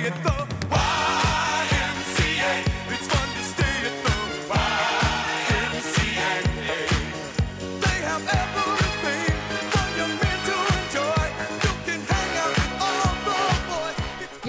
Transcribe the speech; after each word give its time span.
see 0.00 0.06
it 0.06 0.14
though. 0.22 0.79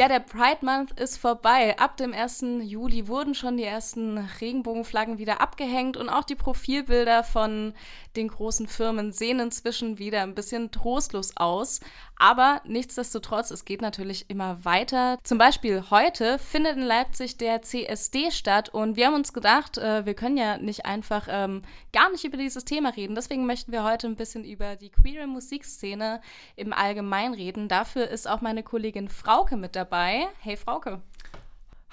Ja, 0.01 0.07
der 0.07 0.19
Pride 0.19 0.65
Month 0.65 0.99
ist 0.99 1.17
vorbei. 1.17 1.77
Ab 1.77 1.95
dem 1.95 2.11
1. 2.11 2.43
Juli 2.61 3.07
wurden 3.07 3.35
schon 3.35 3.57
die 3.57 3.63
ersten 3.63 4.17
Regenbogenflaggen 4.17 5.19
wieder 5.19 5.41
abgehängt 5.41 5.95
und 5.95 6.09
auch 6.09 6.23
die 6.23 6.33
Profilbilder 6.33 7.23
von 7.23 7.75
den 8.15 8.29
großen 8.29 8.67
Firmen 8.67 9.11
sehen 9.11 9.39
inzwischen 9.39 9.99
wieder 9.99 10.23
ein 10.23 10.33
bisschen 10.33 10.71
trostlos 10.71 11.37
aus. 11.37 11.81
Aber 12.17 12.61
nichtsdestotrotz, 12.65 13.51
es 13.51 13.63
geht 13.63 13.81
natürlich 13.81 14.25
immer 14.27 14.65
weiter. 14.65 15.19
Zum 15.23 15.37
Beispiel 15.37 15.83
heute 15.91 16.39
findet 16.39 16.77
in 16.77 16.83
Leipzig 16.83 17.37
der 17.37 17.61
CSD 17.61 18.31
statt 18.31 18.69
und 18.69 18.95
wir 18.95 19.05
haben 19.05 19.13
uns 19.13 19.33
gedacht, 19.33 19.77
äh, 19.77 20.05
wir 20.05 20.15
können 20.15 20.37
ja 20.37 20.57
nicht 20.57 20.85
einfach 20.85 21.27
ähm, 21.29 21.61
gar 21.93 22.11
nicht 22.11 22.23
über 22.23 22.37
dieses 22.37 22.65
Thema 22.65 22.89
reden. 22.89 23.13
Deswegen 23.13 23.45
möchten 23.45 23.71
wir 23.71 23.83
heute 23.83 24.07
ein 24.07 24.15
bisschen 24.15 24.45
über 24.45 24.75
die 24.75 24.89
queere 24.89 25.27
Musikszene 25.27 26.21
im 26.55 26.73
Allgemeinen 26.73 27.35
reden. 27.35 27.67
Dafür 27.67 28.07
ist 28.07 28.27
auch 28.27 28.41
meine 28.41 28.63
Kollegin 28.63 29.07
Frauke 29.07 29.57
mit 29.57 29.75
dabei. 29.75 29.90
Hey 30.39 30.55
Frauke. 30.55 31.01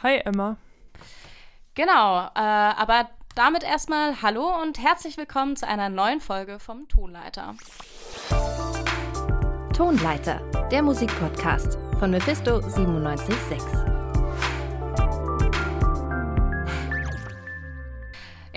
Hi 0.05 0.19
Emma. 0.25 0.57
Genau, 1.75 2.27
äh, 2.27 2.39
aber 2.39 3.11
damit 3.35 3.65
erstmal 3.65 4.23
Hallo 4.23 4.63
und 4.63 4.79
herzlich 4.79 5.17
willkommen 5.17 5.57
zu 5.57 5.67
einer 5.67 5.89
neuen 5.89 6.21
Folge 6.21 6.61
vom 6.61 6.87
Tonleiter. 6.87 7.57
Tonleiter, 9.77 10.41
der 10.71 10.83
Musikpodcast 10.83 11.77
von 11.99 12.13
Mephisto 12.13 12.61
976. 12.61 13.98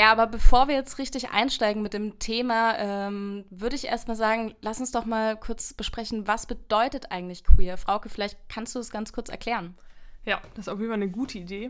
Ja, 0.01 0.11
aber 0.11 0.25
bevor 0.25 0.67
wir 0.67 0.73
jetzt 0.73 0.97
richtig 0.97 1.29
einsteigen 1.29 1.83
mit 1.83 1.93
dem 1.93 2.17
Thema, 2.17 2.73
ähm, 2.79 3.45
würde 3.51 3.75
ich 3.75 3.85
erstmal 3.85 4.17
sagen, 4.17 4.55
lass 4.59 4.79
uns 4.79 4.89
doch 4.89 5.05
mal 5.05 5.37
kurz 5.37 5.75
besprechen, 5.75 6.27
was 6.27 6.47
bedeutet 6.47 7.11
eigentlich 7.11 7.43
queer? 7.43 7.77
Frauke, 7.77 8.09
vielleicht 8.09 8.35
kannst 8.49 8.73
du 8.73 8.79
es 8.79 8.89
ganz 8.89 9.13
kurz 9.13 9.29
erklären. 9.29 9.75
Ja, 10.25 10.41
das 10.55 10.65
ist 10.65 10.69
auf 10.69 10.79
jeden 10.79 10.89
Fall 10.89 10.95
eine 10.99 11.11
gute 11.11 11.37
Idee. 11.37 11.69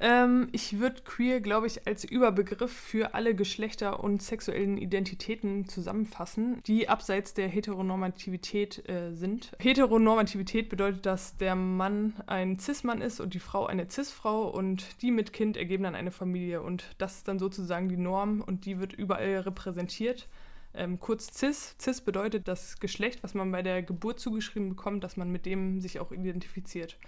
Ähm, 0.00 0.48
ich 0.52 0.78
würde 0.80 1.02
queer, 1.02 1.40
glaube 1.40 1.66
ich, 1.66 1.86
als 1.86 2.04
Überbegriff 2.04 2.72
für 2.72 3.14
alle 3.14 3.34
Geschlechter 3.34 4.02
und 4.02 4.22
sexuellen 4.22 4.76
Identitäten 4.76 5.68
zusammenfassen, 5.68 6.60
die 6.66 6.88
abseits 6.88 7.34
der 7.34 7.48
Heteronormativität 7.48 8.88
äh, 8.88 9.12
sind. 9.14 9.52
Heteronormativität 9.60 10.68
bedeutet, 10.68 11.06
dass 11.06 11.36
der 11.36 11.54
Mann 11.54 12.14
ein 12.26 12.58
Cis-Mann 12.58 13.00
ist 13.00 13.20
und 13.20 13.34
die 13.34 13.40
Frau 13.40 13.66
eine 13.66 13.88
Cis-Frau 13.88 14.48
und 14.48 15.00
die 15.02 15.10
mit 15.10 15.32
Kind 15.32 15.56
ergeben 15.56 15.84
dann 15.84 15.94
eine 15.94 16.10
Familie. 16.10 16.62
Und 16.62 16.84
das 16.98 17.16
ist 17.18 17.28
dann 17.28 17.38
sozusagen 17.38 17.88
die 17.88 17.96
Norm 17.96 18.40
und 18.40 18.66
die 18.66 18.80
wird 18.80 18.92
überall 18.92 19.38
repräsentiert. 19.38 20.28
Ähm, 20.74 20.98
kurz 20.98 21.32
cis. 21.38 21.76
Cis 21.80 22.00
bedeutet 22.00 22.48
das 22.48 22.80
Geschlecht, 22.80 23.22
was 23.22 23.34
man 23.34 23.52
bei 23.52 23.62
der 23.62 23.82
Geburt 23.82 24.18
zugeschrieben 24.18 24.70
bekommt, 24.70 25.04
dass 25.04 25.16
man 25.16 25.30
mit 25.30 25.46
dem 25.46 25.80
sich 25.80 26.00
auch 26.00 26.10
identifiziert. 26.10 26.98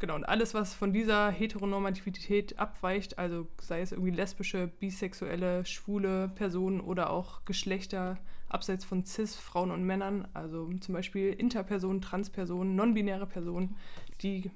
Genau, 0.00 0.14
und 0.14 0.24
alles, 0.24 0.54
was 0.54 0.74
von 0.74 0.92
dieser 0.92 1.30
Heteronormativität 1.30 2.58
abweicht, 2.58 3.18
also 3.18 3.48
sei 3.60 3.80
es 3.80 3.90
irgendwie 3.90 4.12
lesbische, 4.12 4.68
bisexuelle, 4.78 5.64
schwule 5.64 6.28
Personen 6.28 6.80
oder 6.80 7.10
auch 7.10 7.44
Geschlechter 7.44 8.18
abseits 8.48 8.84
von 8.84 9.04
cis, 9.04 9.36
Frauen 9.36 9.72
und 9.72 9.84
Männern, 9.84 10.28
also 10.34 10.72
zum 10.80 10.94
Beispiel 10.94 11.32
Interpersonen, 11.32 12.00
Transpersonen, 12.00 12.76
non-binäre 12.76 13.26
Personen, 13.26 13.76
die 14.22 14.50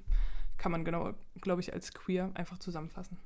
kann 0.57 0.71
man 0.71 0.85
genau, 0.85 1.13
glaube 1.41 1.61
ich, 1.61 1.73
als 1.73 1.93
queer 1.93 2.31
einfach 2.35 2.57
zusammenfassen. 2.57 3.17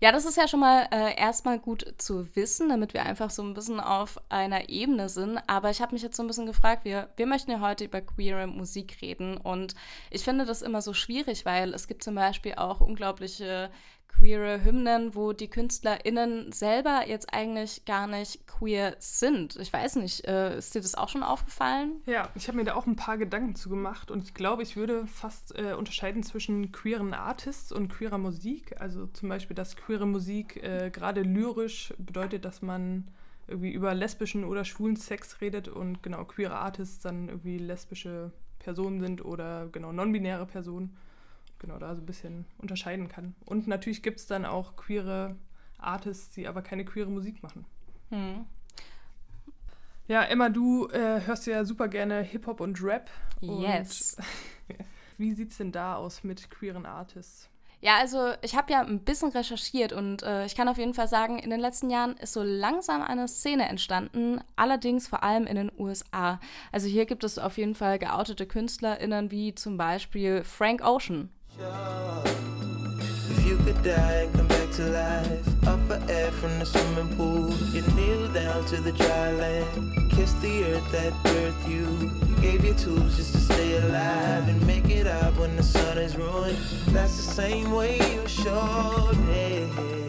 Ja, 0.00 0.12
das 0.12 0.24
ist 0.24 0.36
ja 0.36 0.48
schon 0.48 0.60
mal 0.60 0.88
äh, 0.90 1.18
erstmal 1.18 1.58
gut 1.58 1.94
zu 1.98 2.34
wissen, 2.36 2.68
damit 2.68 2.94
wir 2.94 3.04
einfach 3.04 3.30
so 3.30 3.42
ein 3.42 3.54
bisschen 3.54 3.80
auf 3.80 4.20
einer 4.28 4.68
Ebene 4.68 5.08
sind. 5.08 5.38
Aber 5.46 5.70
ich 5.70 5.80
habe 5.80 5.94
mich 5.94 6.02
jetzt 6.02 6.16
so 6.16 6.22
ein 6.22 6.26
bisschen 6.26 6.46
gefragt, 6.46 6.84
wir, 6.84 7.08
wir 7.16 7.26
möchten 7.26 7.50
ja 7.50 7.60
heute 7.60 7.84
über 7.84 8.00
queere 8.00 8.46
Musik 8.46 8.98
reden. 9.02 9.36
Und 9.36 9.74
ich 10.10 10.22
finde 10.22 10.44
das 10.44 10.62
immer 10.62 10.82
so 10.82 10.92
schwierig, 10.92 11.44
weil 11.44 11.74
es 11.74 11.88
gibt 11.88 12.04
zum 12.04 12.14
Beispiel 12.14 12.54
auch 12.54 12.80
unglaubliche 12.80 13.70
queere 14.18 14.64
Hymnen, 14.64 15.14
wo 15.14 15.32
die 15.32 15.48
KünstlerInnen 15.48 16.52
selber 16.52 17.06
jetzt 17.06 17.32
eigentlich 17.32 17.84
gar 17.84 18.06
nicht 18.06 18.46
queer 18.46 18.96
sind. 18.98 19.56
Ich 19.56 19.72
weiß 19.72 19.96
nicht, 19.96 20.26
äh, 20.26 20.56
ist 20.56 20.74
dir 20.74 20.80
das 20.80 20.94
auch 20.94 21.08
schon 21.08 21.22
aufgefallen? 21.22 22.00
Ja, 22.06 22.28
ich 22.34 22.48
habe 22.48 22.58
mir 22.58 22.64
da 22.64 22.74
auch 22.74 22.86
ein 22.86 22.96
paar 22.96 23.18
Gedanken 23.18 23.54
zu 23.54 23.68
gemacht 23.68 24.10
und 24.10 24.24
ich 24.24 24.34
glaube, 24.34 24.62
ich 24.62 24.76
würde 24.76 25.06
fast 25.06 25.56
äh, 25.58 25.74
unterscheiden 25.74 26.22
zwischen 26.22 26.72
queeren 26.72 27.14
Artists 27.14 27.72
und 27.72 27.88
queerer 27.88 28.18
Musik. 28.18 28.80
Also 28.80 29.06
zum 29.06 29.28
Beispiel, 29.28 29.56
dass 29.56 29.76
queere 29.76 30.06
Musik 30.06 30.62
äh, 30.62 30.90
gerade 30.90 31.22
lyrisch 31.22 31.92
bedeutet, 31.98 32.44
dass 32.44 32.62
man 32.62 33.08
irgendwie 33.46 33.72
über 33.72 33.94
lesbischen 33.94 34.44
oder 34.44 34.64
schwulen 34.64 34.96
Sex 34.96 35.40
redet 35.40 35.68
und 35.68 36.02
genau 36.02 36.24
queere 36.24 36.56
Artists 36.56 37.00
dann 37.00 37.28
irgendwie 37.28 37.58
lesbische 37.58 38.32
Personen 38.58 39.00
sind 39.00 39.24
oder 39.24 39.68
genau 39.70 39.92
non-binäre 39.92 40.46
Personen 40.46 40.96
genau 41.64 41.78
da 41.78 41.94
so 41.94 42.02
ein 42.02 42.06
bisschen 42.06 42.44
unterscheiden 42.58 43.08
kann. 43.08 43.34
Und 43.46 43.66
natürlich 43.66 44.02
gibt 44.02 44.20
es 44.20 44.26
dann 44.26 44.44
auch 44.44 44.76
queere 44.76 45.36
Artists, 45.78 46.34
die 46.34 46.46
aber 46.46 46.62
keine 46.62 46.84
queere 46.84 47.10
Musik 47.10 47.42
machen. 47.42 47.64
Hm. 48.10 48.44
Ja, 50.06 50.22
Emma, 50.22 50.50
du 50.50 50.88
äh, 50.88 51.22
hörst 51.24 51.46
ja 51.46 51.64
super 51.64 51.88
gerne 51.88 52.20
Hip-Hop 52.22 52.60
und 52.60 52.82
Rap. 52.82 53.10
Yes. 53.40 54.16
Und 54.68 54.76
wie 55.18 55.32
sieht's 55.32 55.56
denn 55.56 55.72
da 55.72 55.96
aus 55.96 56.24
mit 56.24 56.50
queeren 56.50 56.84
Artists? 56.84 57.48
Ja, 57.80 57.98
also 57.98 58.32
ich 58.40 58.56
habe 58.56 58.72
ja 58.72 58.80
ein 58.80 59.00
bisschen 59.00 59.30
recherchiert 59.30 59.92
und 59.92 60.22
äh, 60.22 60.46
ich 60.46 60.54
kann 60.54 60.68
auf 60.68 60.78
jeden 60.78 60.94
Fall 60.94 61.06
sagen, 61.06 61.38
in 61.38 61.50
den 61.50 61.60
letzten 61.60 61.90
Jahren 61.90 62.16
ist 62.16 62.32
so 62.32 62.42
langsam 62.42 63.02
eine 63.02 63.28
Szene 63.28 63.68
entstanden, 63.68 64.40
allerdings 64.56 65.06
vor 65.06 65.22
allem 65.22 65.46
in 65.46 65.56
den 65.56 65.72
USA. 65.78 66.40
Also 66.72 66.88
hier 66.88 67.04
gibt 67.04 67.24
es 67.24 67.38
auf 67.38 67.58
jeden 67.58 67.74
Fall 67.74 67.98
geoutete 67.98 68.46
KünstlerInnen 68.46 69.30
wie 69.30 69.54
zum 69.54 69.76
Beispiel 69.76 70.44
Frank 70.44 70.82
Ocean. 70.82 71.28
If 71.56 73.46
you 73.46 73.56
could 73.58 73.80
die 73.84 74.12
and 74.12 74.34
come 74.34 74.48
back 74.48 74.70
to 74.72 74.82
life, 74.86 75.66
up 75.68 75.78
for 75.86 76.00
air 76.10 76.32
from 76.32 76.58
the 76.58 76.66
swimming 76.66 77.16
pool, 77.16 77.52
you 77.72 77.82
kneel 77.94 78.28
down 78.32 78.64
to 78.66 78.80
the 78.80 78.90
dry 78.90 79.30
land, 79.32 80.10
kiss 80.10 80.32
the 80.34 80.64
earth 80.64 80.90
that 80.90 81.12
birthed 81.22 81.68
you, 81.68 82.10
gave 82.40 82.64
you 82.64 82.74
tools 82.74 83.16
just 83.16 83.32
to 83.34 83.38
stay 83.38 83.76
alive 83.76 84.48
and 84.48 84.66
make 84.66 84.88
it 84.90 85.06
out 85.06 85.36
when 85.36 85.54
the 85.56 85.62
sun 85.62 85.98
is 85.98 86.16
ruined. 86.16 86.58
That's 86.88 87.16
the 87.16 87.34
same 87.34 87.70
way 87.70 87.98
you 87.98 88.26
showed 88.26 89.16
me. 89.28 90.03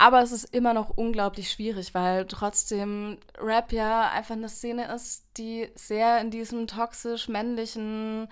Aber 0.00 0.22
es 0.22 0.32
ist 0.32 0.44
immer 0.54 0.72
noch 0.72 0.88
unglaublich 0.88 1.50
schwierig, 1.50 1.92
weil 1.92 2.24
trotzdem 2.24 3.18
Rap 3.38 3.70
ja 3.70 4.08
einfach 4.08 4.34
eine 4.34 4.48
Szene 4.48 4.90
ist, 4.94 5.26
die 5.36 5.68
sehr 5.74 6.22
in 6.22 6.30
diesem 6.30 6.66
toxisch 6.66 7.28
männlichen 7.28 8.26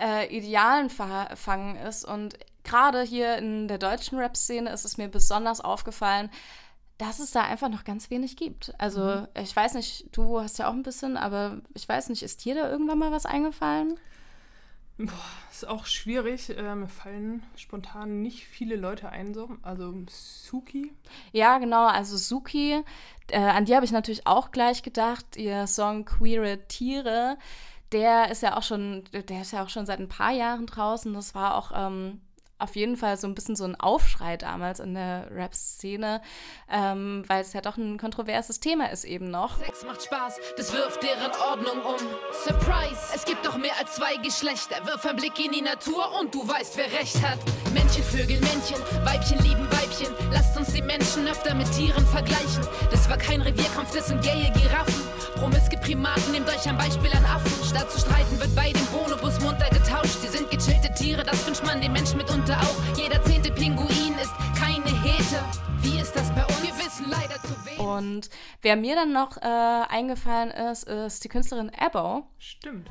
äh, 0.00 0.34
Idealen 0.34 0.88
verfangen 0.88 1.76
ist. 1.76 2.06
Und 2.06 2.38
gerade 2.64 3.02
hier 3.02 3.36
in 3.36 3.68
der 3.68 3.76
deutschen 3.76 4.16
Rap-Szene 4.16 4.70
ist 4.70 4.86
es 4.86 4.96
mir 4.96 5.08
besonders 5.08 5.60
aufgefallen, 5.60 6.30
dass 6.96 7.18
es 7.18 7.32
da 7.32 7.42
einfach 7.42 7.68
noch 7.68 7.84
ganz 7.84 8.08
wenig 8.08 8.38
gibt. 8.38 8.72
Also 8.78 9.02
mhm. 9.02 9.28
ich 9.38 9.54
weiß 9.54 9.74
nicht, 9.74 10.16
du 10.16 10.40
hast 10.40 10.58
ja 10.58 10.68
auch 10.68 10.72
ein 10.72 10.82
bisschen, 10.82 11.18
aber 11.18 11.60
ich 11.74 11.86
weiß 11.86 12.08
nicht, 12.08 12.22
ist 12.22 12.46
dir 12.46 12.54
da 12.54 12.70
irgendwann 12.70 12.98
mal 12.98 13.12
was 13.12 13.26
eingefallen? 13.26 14.00
Boah, 15.06 15.12
ist 15.50 15.66
auch 15.66 15.86
schwierig. 15.86 16.50
Äh, 16.50 16.74
mir 16.74 16.88
fallen 16.88 17.42
spontan 17.56 18.20
nicht 18.20 18.44
viele 18.44 18.76
Leute 18.76 19.08
ein, 19.08 19.32
so. 19.32 19.50
Also 19.62 19.94
Suki. 20.08 20.92
Ja, 21.32 21.58
genau. 21.58 21.86
Also 21.86 22.16
Suki, 22.16 22.82
äh, 23.30 23.38
an 23.38 23.64
die 23.64 23.74
habe 23.74 23.84
ich 23.84 23.92
natürlich 23.92 24.26
auch 24.26 24.50
gleich 24.50 24.82
gedacht. 24.82 25.36
Ihr 25.36 25.66
Song 25.66 26.04
Queere 26.04 26.66
Tiere, 26.68 27.38
der 27.92 28.30
ist 28.30 28.42
ja 28.42 28.56
auch 28.56 28.62
schon, 28.62 29.04
der 29.12 29.40
ist 29.40 29.52
ja 29.52 29.64
auch 29.64 29.70
schon 29.70 29.86
seit 29.86 30.00
ein 30.00 30.08
paar 30.08 30.32
Jahren 30.32 30.66
draußen. 30.66 31.14
Das 31.14 31.34
war 31.34 31.56
auch 31.56 31.72
ähm, 31.74 32.20
auf 32.60 32.76
jeden 32.76 32.96
Fall 32.96 33.16
so 33.16 33.26
ein 33.26 33.34
bisschen 33.34 33.56
so 33.56 33.64
ein 33.64 33.78
Aufschrei 33.78 34.36
damals 34.36 34.80
in 34.80 34.94
der 34.94 35.28
Rap-Szene, 35.30 36.20
ähm, 36.70 37.24
weil 37.26 37.42
es 37.42 37.52
ja 37.52 37.60
doch 37.60 37.76
ein 37.76 37.98
kontroverses 37.98 38.60
Thema 38.60 38.90
ist 38.90 39.04
eben 39.04 39.30
noch. 39.30 39.58
Sex 39.58 39.84
macht 39.84 40.02
Spaß, 40.02 40.38
das 40.56 40.72
wirft 40.72 41.02
deren 41.02 41.32
Ordnung 41.50 41.82
um. 41.84 42.00
Surprise, 42.44 43.00
es 43.14 43.24
gibt 43.24 43.44
doch 43.46 43.56
mehr 43.56 43.76
als 43.78 43.94
zwei 43.94 44.16
Geschlechter. 44.16 44.84
Wirf 44.86 45.04
einen 45.06 45.18
Blick 45.18 45.38
in 45.44 45.52
die 45.52 45.62
Natur 45.62 46.18
und 46.20 46.34
du 46.34 46.46
weißt, 46.46 46.76
wer 46.76 46.92
recht 46.98 47.22
hat. 47.26 47.38
Männchen, 47.72 48.04
Vögel, 48.04 48.40
Männchen, 48.40 48.80
Weibchen 49.04 49.38
lieben 49.38 49.66
Weibchen. 49.70 50.14
Lasst 50.32 50.56
uns 50.56 50.72
die 50.72 50.82
Menschen 50.82 51.26
öfter 51.26 51.54
mit 51.54 51.70
Tieren 51.72 52.06
vergleichen. 52.06 52.66
Das 52.90 53.08
war 53.08 53.16
kein 53.16 53.40
Revierkampf, 53.40 53.94
das 53.94 54.08
sind 54.08 54.22
gaye 54.22 54.50
Giraffen. 54.52 55.09
Promiske 55.40 55.78
Primaten, 55.78 56.32
nehmt 56.32 56.46
euch 56.50 56.68
ein 56.68 56.76
Beispiel 56.76 57.10
an 57.16 57.24
Affen. 57.24 57.50
Statt 57.64 57.90
zu 57.90 57.98
streiten 57.98 58.38
wird 58.38 58.54
bei 58.54 58.72
dem 58.72 58.84
Bonobus 58.88 59.40
munter 59.40 59.70
getauscht. 59.70 60.20
Sie 60.20 60.28
sind 60.28 60.50
gechillte 60.50 60.92
Tiere, 60.92 61.24
das 61.24 61.46
wünscht 61.46 61.64
man 61.64 61.80
dem 61.80 61.94
Menschen 61.94 62.18
mitunter 62.18 62.58
auch. 62.60 62.76
Jeder 62.94 63.22
zehnte 63.24 63.50
Pinguin 63.50 64.14
ist 64.20 64.34
keine 64.60 64.84
Hete. 65.02 65.42
Wie 65.80 65.98
ist 65.98 66.14
das 66.14 66.28
bei 66.34 66.44
uns? 66.44 66.62
Wir 66.62 66.76
wissen 66.84 67.06
leider 67.08 67.40
zu 67.40 67.56
wenig. 67.64 67.80
Und 67.80 68.28
wer 68.60 68.76
mir 68.76 68.94
dann 68.96 69.14
noch 69.14 69.38
äh, 69.38 69.46
eingefallen 69.88 70.50
ist, 70.50 70.84
ist 70.84 71.24
die 71.24 71.28
Künstlerin 71.28 71.72
Abo. 71.78 72.24
Stimmt. 72.38 72.90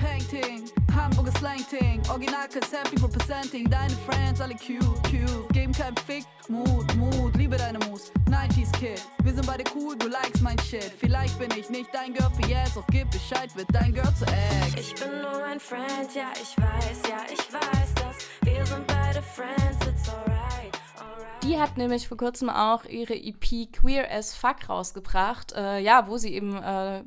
Painting, 0.00 0.70
Hamburger 0.94 1.32
Slang-Ting. 1.38 2.02
Original 2.10 2.48
Concepting, 2.48 3.02
representing. 3.02 3.70
Deine 3.70 3.94
Friends, 4.06 4.40
alle 4.40 4.54
cute, 4.54 5.02
cute. 5.04 5.48
Geben 5.52 5.72
keinen 5.72 5.96
Fick, 5.96 6.24
Mut, 6.48 6.94
Mut. 6.96 7.36
Liebe 7.36 7.56
deine 7.56 7.78
Moves, 7.80 8.12
90s 8.30 8.72
Kid. 8.72 9.02
Wir 9.22 9.34
sind 9.34 9.46
beide 9.46 9.64
cool, 9.74 9.96
du 9.96 10.08
likest 10.08 10.42
mein 10.42 10.58
Shit. 10.58 10.92
Vielleicht 10.98 11.38
bin 11.38 11.50
ich 11.56 11.70
nicht 11.70 11.88
dein 11.92 12.12
Girl 12.12 12.30
für 12.30 12.48
jetzt, 12.48 12.76
doch 12.76 12.86
gib 12.88 13.10
Bescheid, 13.10 13.54
wird 13.56 13.68
dein 13.72 13.92
Girl 13.92 14.12
zu 14.14 14.24
Ex. 14.26 14.74
Ich 14.76 14.94
bin 14.94 15.20
nur 15.20 15.44
ein 15.44 15.60
Friend, 15.60 16.14
ja, 16.14 16.32
ich 16.34 16.56
weiß, 16.56 17.02
ja, 17.08 17.24
ich 17.32 17.52
weiß 17.52 17.94
das. 17.94 18.16
Wir 18.42 18.64
sind 18.66 18.86
beide 18.86 19.22
Friends, 19.22 19.86
it's 19.86 20.08
alright. 20.08 20.72
alright. 20.98 21.42
Die 21.42 21.58
hat 21.58 21.76
nämlich 21.76 22.08
vor 22.08 22.16
kurzem 22.16 22.50
auch 22.50 22.84
ihre 22.84 23.14
EP 23.14 23.72
Queer 23.72 24.10
as 24.10 24.34
Fuck 24.34 24.68
rausgebracht, 24.68 25.52
äh, 25.52 25.78
ja, 25.78 26.06
wo 26.08 26.18
sie 26.18 26.34
eben 26.34 26.56
äh, 26.56 27.04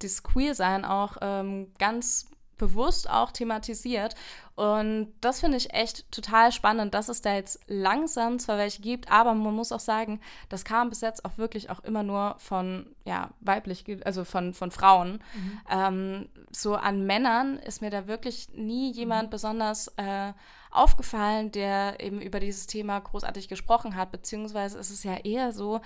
das 0.00 0.22
Queer-Sein 0.22 0.84
auch 0.84 1.16
ähm, 1.20 1.68
ganz 1.78 2.26
bewusst 2.60 3.08
auch 3.08 3.32
thematisiert. 3.32 4.14
Und 4.54 5.12
das 5.22 5.40
finde 5.40 5.56
ich 5.56 5.72
echt 5.72 6.12
total 6.12 6.52
spannend, 6.52 6.92
dass 6.92 7.08
es 7.08 7.22
da 7.22 7.34
jetzt 7.34 7.58
langsam 7.66 8.38
zwar 8.38 8.58
welche 8.58 8.82
gibt, 8.82 9.10
aber 9.10 9.32
man 9.32 9.54
muss 9.54 9.72
auch 9.72 9.80
sagen, 9.80 10.20
das 10.50 10.64
kam 10.64 10.90
bis 10.90 11.00
jetzt 11.00 11.24
auch 11.24 11.38
wirklich 11.38 11.70
auch 11.70 11.80
immer 11.80 12.02
nur 12.02 12.34
von, 12.38 12.86
ja, 13.06 13.30
weiblich, 13.40 13.84
also 14.04 14.24
von, 14.24 14.52
von 14.52 14.70
Frauen. 14.70 15.24
Ähm, 15.70 16.28
so 16.50 16.76
an 16.76 17.06
Männern 17.06 17.56
ist 17.58 17.80
mir 17.80 17.90
da 17.90 18.06
wirklich 18.06 18.50
nie 18.54 18.92
jemand 18.92 19.30
besonders 19.30 19.88
äh, 19.96 20.34
aufgefallen, 20.70 21.50
der 21.52 21.98
eben 22.00 22.20
über 22.20 22.38
dieses 22.38 22.66
Thema 22.66 23.00
großartig 23.00 23.48
gesprochen 23.48 23.96
hat, 23.96 24.12
beziehungsweise 24.12 24.78
ist 24.78 24.90
es 24.90 25.04
ja 25.04 25.16
eher 25.16 25.52
so, 25.52 25.80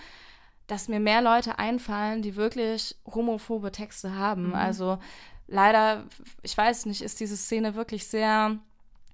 dass 0.67 0.89
mir 0.89 1.01
mehr 1.01 1.23
Leute 1.23 1.59
einfallen, 1.59 2.23
die 2.23 2.37
wirklich 2.37 2.97
homophobe 3.07 3.71
Texte 3.71 4.17
haben. 4.17 4.55
Also 4.55 4.99
leider, 5.47 6.05
ich 6.43 6.57
weiß 6.57 6.87
nicht, 6.87 7.03
ist 7.03 7.21
diese 7.21 7.37
Szene 7.37 7.75
wirklich 7.75 8.07
sehr 8.07 8.59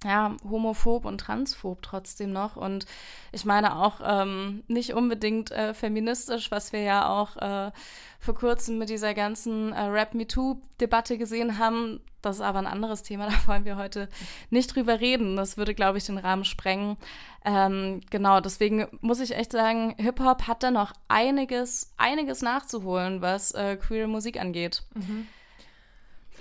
ja, 0.03 0.35
homophob 0.49 1.05
und 1.05 1.19
transphob 1.19 1.81
trotzdem 1.81 2.31
noch. 2.31 2.55
Und 2.55 2.85
ich 3.31 3.45
meine 3.45 3.75
auch 3.75 4.01
ähm, 4.03 4.63
nicht 4.67 4.93
unbedingt 4.93 5.51
äh, 5.51 5.73
feministisch, 5.73 6.49
was 6.49 6.73
wir 6.73 6.81
ja 6.81 7.07
auch 7.07 7.37
äh, 7.37 7.71
vor 8.19 8.35
kurzem 8.35 8.77
mit 8.77 8.89
dieser 8.89 9.13
ganzen 9.13 9.73
äh, 9.73 9.81
Rap-MeToo-Debatte 9.81 11.17
gesehen 11.17 11.59
haben. 11.59 12.01
Das 12.23 12.37
ist 12.37 12.41
aber 12.41 12.59
ein 12.59 12.67
anderes 12.67 13.03
Thema, 13.03 13.27
da 13.29 13.47
wollen 13.47 13.65
wir 13.65 13.77
heute 13.77 14.09
nicht 14.49 14.75
drüber 14.75 14.99
reden. 14.99 15.35
Das 15.35 15.57
würde, 15.57 15.75
glaube 15.75 15.99
ich, 15.99 16.05
den 16.05 16.17
Rahmen 16.17 16.45
sprengen. 16.45 16.97
Ähm, 17.45 18.01
genau, 18.09 18.39
deswegen 18.39 18.87
muss 19.01 19.19
ich 19.19 19.35
echt 19.35 19.51
sagen, 19.51 19.93
Hip-Hop 19.97 20.47
hat 20.47 20.63
da 20.63 20.71
noch 20.71 20.93
einiges, 21.09 21.93
einiges 21.97 22.41
nachzuholen, 22.41 23.21
was 23.21 23.51
äh, 23.51 23.75
queere 23.75 24.07
Musik 24.07 24.39
angeht. 24.39 24.83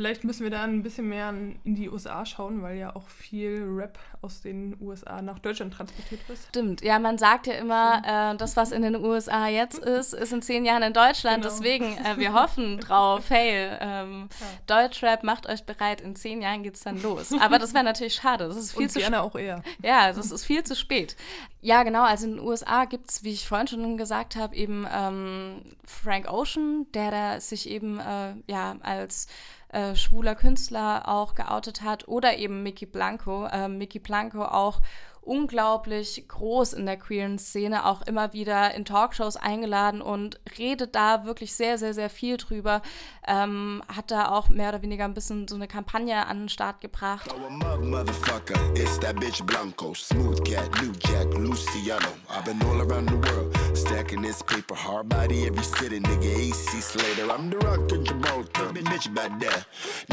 Vielleicht 0.01 0.25
müssen 0.25 0.45
wir 0.45 0.51
da 0.51 0.63
ein 0.63 0.83
bisschen 0.83 1.11
mehr 1.11 1.29
in 1.29 1.75
die 1.75 1.91
USA 1.91 2.25
schauen, 2.25 2.63
weil 2.63 2.79
ja 2.79 2.97
auch 2.97 3.07
viel 3.07 3.63
Rap 3.69 3.99
aus 4.23 4.41
den 4.41 4.75
USA 4.81 5.21
nach 5.21 5.39
Deutschland 5.41 5.75
transportiert 5.75 6.27
wird. 6.27 6.39
Stimmt, 6.49 6.81
ja, 6.81 6.99
man 6.99 7.19
sagt 7.19 7.47
ja 7.47 7.53
immer, 7.53 8.33
äh, 8.33 8.37
das, 8.39 8.57
was 8.57 8.73
in 8.73 8.81
den 8.81 8.97
USA 8.97 9.49
jetzt 9.49 9.77
ist, 9.85 10.15
ist 10.15 10.33
in 10.33 10.41
zehn 10.41 10.65
Jahren 10.65 10.83
in 10.83 10.95
Deutschland. 10.95 11.43
Genau. 11.43 11.55
Deswegen, 11.55 11.99
äh, 11.99 12.17
wir 12.17 12.33
hoffen 12.33 12.79
drauf, 12.81 13.25
hey, 13.29 13.77
ähm, 13.79 14.31
Deutschrap, 14.67 15.23
macht 15.23 15.47
euch 15.47 15.65
bereit, 15.65 16.01
in 16.01 16.17
zehn 16.17 16.41
Jahren 16.41 16.63
geht's 16.63 16.81
dann 16.81 17.03
los. 17.03 17.35
Aber 17.39 17.59
das 17.59 17.75
wäre 17.75 17.85
natürlich 17.85 18.15
schade, 18.15 18.49
das 18.49 18.57
ist 18.57 18.73
viel 18.73 18.85
Und 18.85 18.93
zu 18.93 19.01
gerne 19.01 19.21
auch 19.21 19.37
eher. 19.37 19.63
ja, 19.83 20.15
das 20.15 20.31
ist 20.31 20.47
viel 20.47 20.65
zu 20.65 20.75
spät. 20.75 21.15
Ja, 21.61 21.83
genau. 21.83 22.05
Also 22.05 22.25
in 22.25 22.37
den 22.37 22.41
USA 22.41 22.87
gibt 22.87 23.11
es, 23.11 23.23
wie 23.23 23.33
ich 23.33 23.47
vorhin 23.47 23.69
schon 23.69 23.99
gesagt 23.99 24.37
habe, 24.37 24.57
eben 24.57 24.87
ähm, 24.91 25.61
Frank 25.85 26.27
Ocean, 26.33 26.87
der 26.95 27.11
da 27.11 27.41
sich 27.41 27.69
eben 27.69 28.01
äh, 28.01 28.33
ja 28.47 28.77
als 28.81 29.27
äh, 29.73 29.95
schwuler 29.95 30.35
Künstler 30.35 31.09
auch 31.09 31.35
geoutet 31.35 31.83
hat, 31.83 32.09
oder 32.09 32.37
eben 32.37 32.63
Mickey 32.63 32.87
Blanco. 32.87 33.47
Äh, 33.47 33.69
Mickey 33.69 33.99
Blanco 33.99 34.45
auch 34.45 34.81
unglaublich 35.23 36.27
groß 36.27 36.73
in 36.73 36.87
der 36.87 36.97
queeren 36.97 37.39
Szene, 37.39 37.87
auch 37.87 38.03
immer 38.03 38.33
wieder 38.33 38.75
in 38.75 38.85
Talkshows 38.85 39.37
eingeladen 39.37 40.03
und 40.03 40.41
redet 40.59 40.95
da 40.95 41.25
wirklich 41.25 41.55
sehr, 41.55 41.79
sehr, 41.79 41.95
sehr 41.95 42.11
viel 42.11 42.37
drüber. 42.37 42.83
Ähm, 43.27 43.83
hat 43.89 44.11
da 44.11 44.31
auch 44.31 44.49
mehr 44.49 44.71
oder 44.71 44.83
weniger 44.83 45.05
ein 45.05 45.15
bisschen 45.15 45.47
so 45.47 45.55
eine 45.55 45.69
Kampagne 45.69 46.27
an 46.27 46.41
den 46.41 46.49
Start 46.49 46.81
gebracht. 46.81 47.31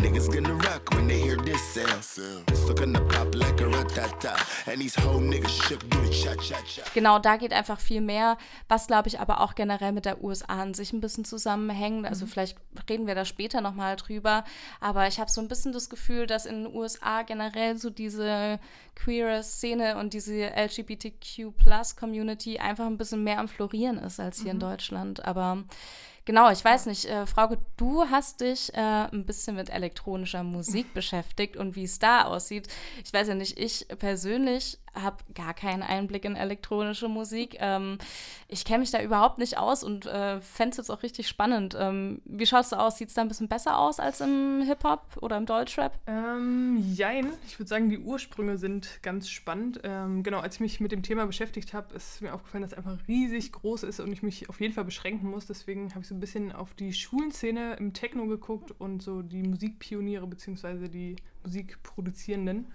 Niggas 0.02 0.28
gonna 0.28 0.54
rock 0.54 0.94
when 0.94 1.08
they 1.08 1.20
hear 1.20 1.38
this 1.38 1.62
sound. 1.74 2.44
It's 2.48 2.70
gonna 2.74 3.02
pop 3.02 3.34
like 3.36 3.60
a 3.62 3.66
ratata. 3.66 4.36
And 4.68 4.82
these 4.82 4.97
Genau, 6.94 7.20
da 7.20 7.38
geht 7.38 7.54
einfach 7.54 7.80
viel 7.80 8.02
mehr, 8.02 8.38
was 8.68 8.88
glaube 8.88 9.08
ich 9.08 9.20
aber 9.20 9.42
auch 9.42 9.56
generell 9.56 9.92
mit 9.92 10.06
der 10.06 10.24
USA 10.24 10.62
an 10.62 10.74
sich 10.74 10.94
ein 10.94 11.02
bisschen 11.02 11.26
zusammenhängt. 11.26 12.06
Also 12.06 12.26
vielleicht 12.26 12.58
reden 12.90 13.08
wir 13.08 13.16
da 13.16 13.26
später 13.26 13.62
nochmal 13.62 13.96
drüber. 13.96 14.44
Aber 14.80 15.08
ich 15.08 15.20
habe 15.20 15.30
so 15.30 15.42
ein 15.42 15.48
bisschen 15.48 15.74
das 15.74 15.90
Gefühl, 15.90 16.28
dass 16.28 16.46
in 16.46 16.64
den 16.64 16.76
USA 16.76 17.24
generell 17.24 17.78
so 17.78 17.90
diese 17.90 18.60
queere 18.96 19.44
Szene 19.44 19.98
und 19.98 20.14
diese 20.14 20.52
LGBTQ-Plus-Community 20.56 22.60
einfach 22.60 22.86
ein 22.86 22.98
bisschen 22.98 23.24
mehr 23.24 23.40
am 23.40 23.48
Florieren 23.48 23.98
ist 23.98 24.20
als 24.20 24.42
hier 24.42 24.52
in 24.52 24.60
Deutschland. 24.60 25.26
Aber 25.26 25.64
genau, 26.26 26.52
ich 26.52 26.64
weiß 26.64 26.86
nicht, 26.88 27.06
äh, 27.06 27.26
Frauke, 27.26 27.58
du 27.78 28.06
hast 28.10 28.42
dich 28.42 28.74
äh, 28.74 29.08
ein 29.12 29.26
bisschen 29.26 29.56
mit 29.56 29.70
elektronischer 29.70 30.44
Musik 30.44 30.94
beschäftigt 30.94 31.58
und 31.58 31.76
wie 31.76 31.86
es 31.86 32.00
da 32.00 32.26
aussieht. 32.26 32.68
Ich 33.04 33.14
weiß 33.14 33.30
ja 33.30 33.36
nicht, 33.36 33.60
ich 33.60 33.88
persönlich 34.00 34.78
habe 34.94 35.18
gar 35.34 35.54
keinen 35.54 35.84
Einblick 35.84 36.26
in 36.26 36.36
elektronische 36.36 37.08
Musik. 37.08 37.58
Ähm, 37.60 37.98
ich 38.48 38.66
kenne 38.66 38.80
mich 38.80 38.92
da 38.92 39.02
überhaupt 39.02 39.38
nicht 39.38 39.58
aus 39.58 39.84
und 39.84 40.06
äh, 40.06 40.42
fände 40.42 40.72
es 40.72 40.78
jetzt 40.78 40.90
auch 40.90 41.04
richtig 41.04 41.28
spannend. 41.28 41.76
Ähm, 41.80 42.22
wie 42.26 42.46
schaut 42.46 42.64
es 42.64 42.70
da 42.70 42.80
aus? 42.80 42.98
Sieht 42.98 43.10
es 43.10 43.14
da 43.14 43.22
ein 43.22 43.28
bisschen 43.28 43.48
besser 43.48 43.78
aus 43.78 44.00
als 44.00 44.22
im 44.22 44.64
Hip-Hop 44.66 45.18
oder 45.22 45.38
im 45.38 45.46
Deutschrap? 45.46 45.98
Ähm, 46.08 46.78
jein. 46.94 47.34
Ich 47.48 47.60
würde 47.60 47.70
sagen, 47.70 47.90
die 47.90 48.00
Ursprünge 48.00 48.58
sind 48.58 49.00
ganz 49.04 49.30
spannend. 49.30 49.82
Ähm, 49.84 50.24
genau, 50.24 50.40
als 50.40 50.56
ich 50.56 50.62
mich 50.62 50.80
mit 50.80 50.92
dem 50.92 51.04
Thema 51.04 51.26
beschäftigt 51.26 51.74
habe, 51.74 51.94
ist 51.96 52.22
mir 52.22 52.34
aufgefallen, 52.34 52.64
dass 52.64 52.72
es 52.72 52.78
einfach 52.78 52.98
riesig 53.08 53.52
groß 53.52 53.84
ist 53.84 54.00
und 54.00 54.12
ich 54.12 54.24
mich 54.24 54.50
auf 54.50 54.60
jeden 54.60 54.74
Fall 54.74 54.86
beschränken 54.86 55.30
muss. 55.30 55.46
Deswegen 55.46 55.92
habe 55.92 56.02
ich 56.02 56.08
so 56.08 56.16
ein 56.16 56.20
bisschen 56.20 56.52
auf 56.52 56.74
die 56.74 56.94
Schulenszene 56.94 57.76
im 57.76 57.94
Techno 57.94 58.26
geguckt 58.26 58.74
und 58.80 59.02
so 59.02 59.22
die 59.22 59.44
Musikpioniere 59.44 60.26
bzw. 60.28 60.88
die 60.88 61.16
Musikproduzierenden. 61.44 62.68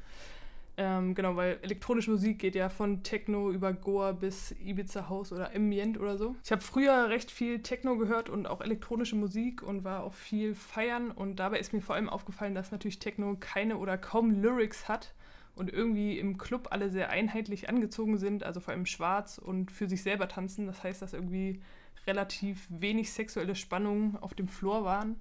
Ähm, 0.84 1.14
genau, 1.14 1.36
weil 1.36 1.60
elektronische 1.62 2.10
Musik 2.10 2.40
geht 2.40 2.56
ja 2.56 2.68
von 2.68 3.04
Techno 3.04 3.52
über 3.52 3.72
Goa 3.72 4.10
bis 4.10 4.50
Ibiza 4.60 5.08
House 5.08 5.32
oder 5.32 5.54
Ambient 5.54 5.96
oder 5.96 6.18
so. 6.18 6.34
Ich 6.44 6.50
habe 6.50 6.60
früher 6.60 7.08
recht 7.08 7.30
viel 7.30 7.62
Techno 7.62 7.96
gehört 7.96 8.28
und 8.28 8.48
auch 8.48 8.60
elektronische 8.60 9.14
Musik 9.14 9.62
und 9.62 9.84
war 9.84 10.02
auch 10.02 10.12
viel 10.12 10.56
feiern 10.56 11.12
und 11.12 11.36
dabei 11.36 11.60
ist 11.60 11.72
mir 11.72 11.82
vor 11.82 11.94
allem 11.94 12.08
aufgefallen, 12.08 12.56
dass 12.56 12.72
natürlich 12.72 12.98
Techno 12.98 13.36
keine 13.38 13.76
oder 13.76 13.96
kaum 13.96 14.42
Lyrics 14.42 14.88
hat 14.88 15.14
und 15.54 15.72
irgendwie 15.72 16.18
im 16.18 16.36
Club 16.36 16.66
alle 16.72 16.90
sehr 16.90 17.10
einheitlich 17.10 17.68
angezogen 17.68 18.18
sind, 18.18 18.42
also 18.42 18.58
vor 18.58 18.74
allem 18.74 18.86
schwarz 18.86 19.38
und 19.38 19.70
für 19.70 19.88
sich 19.88 20.02
selber 20.02 20.26
tanzen. 20.26 20.66
Das 20.66 20.82
heißt, 20.82 21.00
dass 21.00 21.12
irgendwie 21.12 21.62
relativ 22.08 22.66
wenig 22.70 23.12
sexuelle 23.12 23.54
Spannungen 23.54 24.16
auf 24.16 24.34
dem 24.34 24.48
Floor 24.48 24.84
waren. 24.84 25.20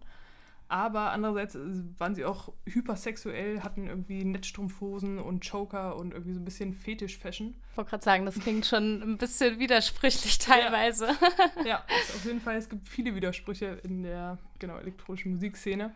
Aber 0.71 1.11
andererseits 1.11 1.55
äh, 1.55 1.59
waren 1.97 2.15
sie 2.15 2.23
auch 2.23 2.53
hypersexuell, 2.65 3.59
hatten 3.59 3.87
irgendwie 3.87 4.23
Netzstrumpfhosen 4.23 5.19
und 5.19 5.45
Choker 5.45 5.97
und 5.97 6.13
irgendwie 6.13 6.31
so 6.31 6.39
ein 6.39 6.45
bisschen 6.45 6.73
Fetisch-Fashion. 6.73 7.55
Ich 7.71 7.77
wollte 7.77 7.89
gerade 7.89 8.03
sagen, 8.05 8.25
das 8.25 8.39
klingt 8.39 8.65
schon 8.65 9.01
ein 9.01 9.17
bisschen 9.17 9.59
widersprüchlich 9.59 10.37
teilweise. 10.37 11.09
Ja, 11.65 11.83
ist 12.01 12.15
auf 12.15 12.23
jeden 12.23 12.39
Fall, 12.39 12.55
es 12.55 12.69
gibt 12.69 12.87
viele 12.87 13.13
Widersprüche 13.15 13.79
in 13.83 14.03
der 14.03 14.37
genau, 14.59 14.77
elektronischen 14.77 15.33
Musikszene. 15.33 15.93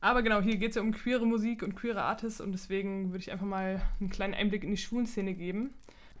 Aber 0.00 0.22
genau, 0.22 0.40
hier 0.40 0.56
geht 0.56 0.70
es 0.70 0.76
ja 0.76 0.82
um 0.82 0.92
queere 0.92 1.26
Musik 1.26 1.62
und 1.62 1.76
queere 1.76 2.02
Artists 2.02 2.40
und 2.40 2.52
deswegen 2.52 3.10
würde 3.10 3.18
ich 3.18 3.30
einfach 3.30 3.46
mal 3.46 3.82
einen 4.00 4.08
kleinen 4.08 4.32
Einblick 4.32 4.64
in 4.64 4.70
die 4.70 4.78
Schwulenszene 4.78 5.34
geben. 5.34 5.74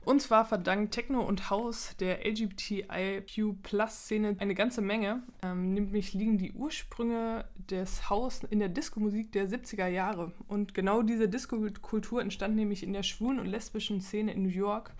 Und 0.04 0.22
zwar 0.22 0.44
verdankt 0.46 0.94
Techno 0.94 1.20
und 1.20 1.50
House 1.50 1.94
der 2.00 2.26
LGBTIQ-Plus-Szene 2.26 4.36
eine 4.38 4.54
ganze 4.54 4.80
Menge. 4.80 5.22
Ähm, 5.42 5.74
nämlich 5.74 6.14
liegen 6.14 6.38
die 6.38 6.52
Ursprünge 6.52 7.44
des 7.70 8.08
House 8.08 8.44
in 8.48 8.58
der 8.58 8.70
Disco-Musik 8.70 9.32
der 9.32 9.46
70er 9.48 9.86
Jahre. 9.86 10.32
Und 10.46 10.72
genau 10.72 11.02
diese 11.02 11.28
Disco-Kultur 11.28 12.22
entstand 12.22 12.56
nämlich 12.56 12.82
in 12.82 12.94
der 12.94 13.02
schwulen 13.02 13.38
und 13.38 13.44
lesbischen 13.46 14.00
Szene 14.00 14.32
in 14.32 14.42
New 14.42 14.48
York, 14.48 14.94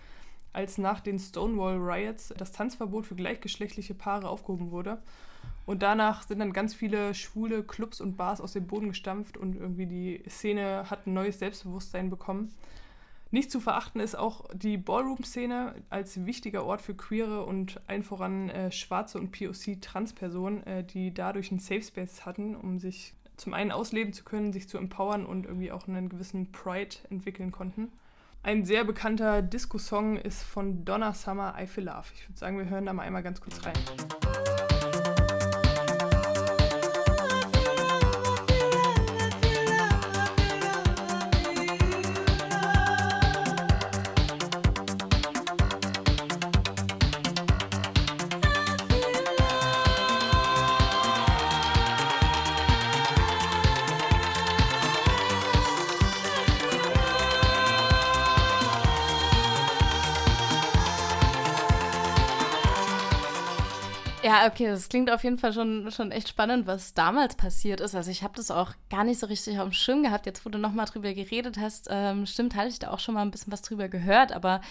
als 0.53 0.77
nach 0.77 0.99
den 0.99 1.17
Stonewall 1.17 1.77
Riots 1.77 2.31
das 2.37 2.51
Tanzverbot 2.51 3.07
für 3.07 3.15
gleichgeschlechtliche 3.15 3.95
Paare 3.95 4.29
aufgehoben 4.29 4.69
wurde. 4.71 4.99
Und 5.65 5.83
danach 5.83 6.23
sind 6.23 6.39
dann 6.39 6.53
ganz 6.53 6.73
viele 6.73 7.13
schwule 7.13 7.63
Clubs 7.63 7.99
und 8.01 8.17
Bars 8.17 8.41
aus 8.41 8.53
dem 8.53 8.67
Boden 8.67 8.89
gestampft 8.89 9.37
und 9.37 9.55
irgendwie 9.55 9.85
die 9.85 10.23
Szene 10.27 10.89
hat 10.89 11.05
ein 11.05 11.13
neues 11.13 11.39
Selbstbewusstsein 11.39 12.09
bekommen. 12.09 12.51
Nicht 13.31 13.51
zu 13.51 13.59
verachten 13.59 14.01
ist 14.01 14.15
auch 14.15 14.45
die 14.53 14.77
Ballroom-Szene 14.77 15.75
als 15.89 16.25
wichtiger 16.25 16.65
Ort 16.65 16.81
für 16.81 16.95
queere 16.95 17.45
und 17.45 17.79
allen 17.87 18.01
voran 18.01 18.49
äh, 18.49 18.71
schwarze 18.71 19.19
und 19.19 19.31
POC-Transpersonen, 19.31 20.65
äh, 20.65 20.83
die 20.83 21.13
dadurch 21.13 21.51
einen 21.51 21.59
Safe 21.59 21.83
Space 21.83 22.25
hatten, 22.25 22.55
um 22.55 22.79
sich 22.79 23.13
zum 23.37 23.53
einen 23.53 23.71
ausleben 23.71 24.13
zu 24.13 24.23
können, 24.23 24.51
sich 24.51 24.67
zu 24.67 24.77
empowern 24.77 25.25
und 25.25 25.45
irgendwie 25.45 25.71
auch 25.71 25.87
einen 25.87 26.09
gewissen 26.09 26.51
Pride 26.51 26.95
entwickeln 27.09 27.51
konnten. 27.51 27.91
Ein 28.41 28.65
sehr 28.65 28.83
bekannter 28.83 29.41
Disco-Song 29.41 30.17
ist 30.17 30.43
von 30.43 30.83
Donna 30.83 31.13
Summer, 31.13 31.55
I 31.59 31.67
Feel 31.67 31.85
Love. 31.85 32.07
Ich 32.15 32.27
würde 32.27 32.39
sagen, 32.39 32.57
wir 32.57 32.69
hören 32.69 32.85
da 32.85 32.93
mal 32.93 33.03
einmal 33.03 33.23
ganz 33.23 33.41
kurz 33.41 33.63
rein. 33.65 33.73
Ja, 64.29 64.45
okay, 64.45 64.67
das 64.67 64.89
klingt 64.89 65.09
auf 65.09 65.23
jeden 65.23 65.39
Fall 65.39 65.53
schon, 65.53 65.89
schon 65.89 66.11
echt 66.11 66.29
spannend, 66.29 66.67
was 66.67 66.93
damals 66.93 67.33
passiert 67.33 67.81
ist. 67.81 67.95
Also 67.95 68.11
ich 68.11 68.21
habe 68.21 68.35
das 68.35 68.51
auch 68.51 68.73
gar 68.91 69.03
nicht 69.03 69.19
so 69.19 69.25
richtig 69.25 69.57
auf 69.57 69.67
dem 69.67 69.73
Schirm 69.73 70.03
gehabt. 70.03 70.27
Jetzt, 70.27 70.45
wo 70.45 70.51
du 70.51 70.59
nochmal 70.59 70.85
drüber 70.85 71.15
geredet 71.15 71.57
hast, 71.59 71.87
ähm, 71.89 72.27
stimmt, 72.27 72.53
hatte 72.53 72.67
ich 72.67 72.77
da 72.77 72.91
auch 72.91 72.99
schon 72.99 73.15
mal 73.15 73.23
ein 73.23 73.31
bisschen 73.31 73.51
was 73.51 73.63
drüber 73.63 73.89
gehört. 73.89 74.31
Aber 74.31 74.61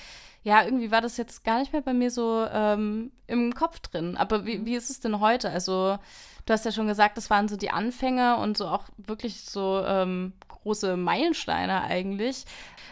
ja, 0.45 0.63
irgendwie 0.63 0.93
war 0.93 1.01
das 1.01 1.17
jetzt 1.17 1.43
gar 1.43 1.59
nicht 1.59 1.73
mehr 1.73 1.83
bei 1.83 1.93
mir 1.93 2.13
so 2.13 2.47
ähm, 2.53 3.11
im 3.27 3.53
Kopf 3.53 3.81
drin. 3.81 4.17
Aber 4.17 4.47
wie, 4.47 4.65
wie 4.65 4.77
ist 4.77 4.91
es 4.91 5.01
denn 5.01 5.19
heute? 5.19 5.51
Also 5.51 5.99
du 6.47 6.53
hast 6.53 6.65
ja 6.65 6.71
schon 6.71 6.87
gesagt, 6.87 7.17
das 7.17 7.29
waren 7.29 7.49
so 7.49 7.57
die 7.57 7.73
Anfänge 7.73 8.37
und 8.37 8.57
so 8.57 8.69
auch 8.69 8.85
wirklich 8.97 9.41
so 9.41 9.83
ähm, 9.85 10.35
große 10.47 10.97
Meilensteine 10.97 11.83
eigentlich. 11.83 12.45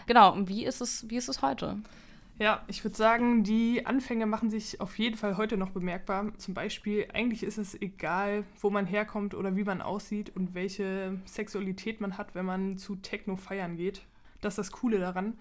Genau, 0.08 0.32
und 0.32 0.48
wie 0.48 0.64
ist 0.64 0.80
es, 0.80 1.08
wie 1.08 1.16
ist 1.16 1.28
es 1.28 1.42
heute? 1.42 1.76
Ja, 2.38 2.62
ich 2.66 2.84
würde 2.84 2.96
sagen, 2.96 3.44
die 3.44 3.86
Anfänge 3.86 4.26
machen 4.26 4.50
sich 4.50 4.82
auf 4.82 4.98
jeden 4.98 5.16
Fall 5.16 5.38
heute 5.38 5.56
noch 5.56 5.70
bemerkbar. 5.70 6.36
Zum 6.36 6.52
Beispiel, 6.52 7.08
eigentlich 7.14 7.42
ist 7.42 7.56
es 7.56 7.80
egal, 7.80 8.44
wo 8.60 8.68
man 8.68 8.84
herkommt 8.84 9.34
oder 9.34 9.56
wie 9.56 9.64
man 9.64 9.80
aussieht 9.80 10.36
und 10.36 10.54
welche 10.54 11.18
Sexualität 11.24 12.02
man 12.02 12.18
hat, 12.18 12.34
wenn 12.34 12.44
man 12.44 12.76
zu 12.76 12.96
Techno 12.96 13.36
feiern 13.36 13.78
geht. 13.78 14.02
Das 14.42 14.52
ist 14.52 14.58
das 14.58 14.72
Coole 14.72 14.98
daran. 14.98 15.38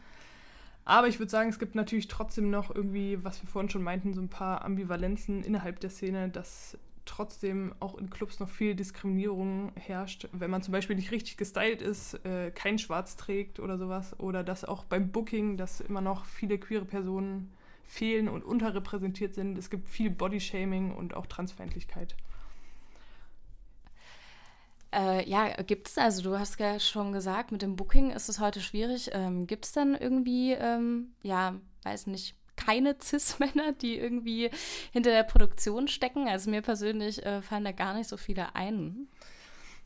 Aber 0.86 1.08
ich 1.10 1.20
würde 1.20 1.32
sagen, 1.32 1.50
es 1.50 1.60
gibt 1.60 1.76
natürlich 1.76 2.08
trotzdem 2.08 2.50
noch 2.50 2.74
irgendwie, 2.74 3.22
was 3.26 3.42
wir 3.42 3.50
vorhin 3.50 3.70
schon 3.70 3.84
meinten, 3.84 4.14
so 4.14 4.22
ein 4.22 4.30
paar 4.30 4.64
Ambivalenzen 4.64 5.44
innerhalb 5.44 5.82
der 5.82 5.90
Szene, 5.90 6.30
dass 6.30 6.78
trotzdem 7.06 7.74
auch 7.80 7.96
in 7.96 8.10
Clubs 8.10 8.40
noch 8.40 8.50
viel 8.50 8.76
Diskriminierung 8.76 9.72
herrscht, 9.76 10.28
wenn 10.32 10.52
man 10.52 10.62
zum 10.62 10.72
Beispiel 10.72 10.96
nicht 10.96 11.12
richtig 11.12 11.38
gestylt 11.38 11.82
ist, 11.82 12.16
äh, 12.26 12.52
kein 12.52 12.80
Schwarz 12.80 13.16
trägt 13.16 13.60
oder 13.60 13.78
sowas, 13.78 14.20
oder 14.20 14.44
dass 14.44 14.66
auch 14.66 14.84
beim 14.86 15.12
Booking, 15.12 15.58
dass 15.58 15.82
immer 15.82 16.02
noch 16.02 16.26
viele 16.26 16.58
queere 16.58 16.86
Personen 16.86 17.54
fehlen 17.84 18.28
und 18.28 18.44
unterrepräsentiert 18.44 19.34
sind. 19.36 19.58
Es 19.58 19.70
gibt 19.70 19.90
viel 19.90 20.10
Bodyshaming 20.10 20.94
und 20.94 21.14
auch 21.14 21.28
Transfeindlichkeit. 21.28 22.16
Äh, 24.92 25.30
ja, 25.30 25.62
gibt 25.64 25.90
es, 25.90 25.98
also 25.98 26.24
du 26.24 26.40
hast 26.40 26.60
ja 26.60 26.80
schon 26.80 27.12
gesagt, 27.12 27.52
mit 27.52 27.62
dem 27.62 27.76
Booking 27.76 28.12
ist 28.12 28.30
es 28.30 28.40
heute 28.40 28.62
schwierig. 28.62 29.10
Ähm, 29.14 29.46
gibt 29.46 29.66
es 29.66 29.72
dann 29.74 29.94
irgendwie, 29.94 30.54
ähm, 30.54 31.14
ja, 31.22 31.56
weiß 31.84 32.08
nicht, 32.08 32.36
keine 32.56 32.96
Cis-Männer, 33.02 33.74
die 33.74 33.98
irgendwie 33.98 34.50
hinter 34.92 35.12
der 35.12 35.24
Produktion 35.24 35.88
stecken? 35.88 36.28
Also 36.28 36.50
mir 36.50 36.62
persönlich 36.62 37.26
äh, 37.26 37.42
fallen 37.42 37.66
da 37.66 37.72
gar 37.72 37.94
nicht 37.94 38.10
so 38.10 38.18
viele 38.18 38.56
ein. 38.56 39.08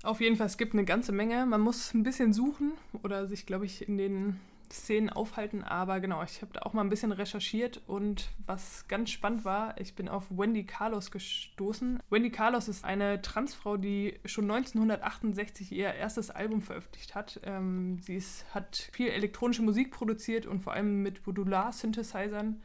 Auf 0.03 0.21
jeden 0.21 0.37
Fall, 0.37 0.47
es 0.47 0.57
gibt 0.57 0.73
eine 0.73 0.85
ganze 0.85 1.11
Menge. 1.11 1.45
Man 1.45 1.61
muss 1.61 1.93
ein 1.93 2.03
bisschen 2.03 2.31
suchen 2.31 2.71
oder 3.03 3.27
sich, 3.27 3.45
glaube 3.45 3.65
ich, 3.65 3.87
in 3.87 3.97
den 3.97 4.39
Szenen 4.71 5.09
aufhalten. 5.09 5.63
Aber 5.63 5.99
genau, 5.99 6.23
ich 6.23 6.41
habe 6.41 6.53
da 6.53 6.61
auch 6.61 6.73
mal 6.73 6.81
ein 6.81 6.89
bisschen 6.89 7.11
recherchiert 7.11 7.81
und 7.87 8.29
was 8.45 8.87
ganz 8.87 9.09
spannend 9.09 9.45
war, 9.45 9.79
ich 9.79 9.95
bin 9.95 10.07
auf 10.07 10.25
Wendy 10.29 10.65
Carlos 10.65 11.11
gestoßen. 11.11 12.01
Wendy 12.09 12.29
Carlos 12.29 12.67
ist 12.67 12.85
eine 12.85 13.21
Transfrau, 13.21 13.77
die 13.77 14.19
schon 14.25 14.49
1968 14.49 15.71
ihr 15.71 15.93
erstes 15.93 16.29
Album 16.29 16.61
veröffentlicht 16.61 17.15
hat. 17.15 17.39
Ähm, 17.43 17.99
sie 18.01 18.15
ist, 18.15 18.45
hat 18.53 18.89
viel 18.93 19.09
elektronische 19.09 19.61
Musik 19.61 19.91
produziert 19.91 20.45
und 20.45 20.59
vor 20.61 20.73
allem 20.73 21.01
mit 21.01 21.25
Modular-Synthesizern. 21.25 22.61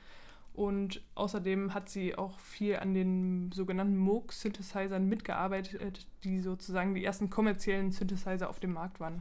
Und 0.55 1.03
außerdem 1.17 1.75
hat 1.75 1.89
sie 1.89 2.15
auch 2.15 2.39
viel 2.39 2.77
an 2.77 2.95
den 2.95 3.51
sogenannten 3.53 3.97
Moog-Synthesizern 3.97 5.05
mitgearbeitet, 5.09 6.07
die 6.23 6.39
sozusagen 6.39 6.95
die 6.95 7.05
ersten 7.05 7.29
kommerziellen 7.29 7.91
Synthesizer 7.91 8.49
auf 8.49 8.61
dem 8.61 8.73
Markt 8.73 9.01
waren. 9.01 9.21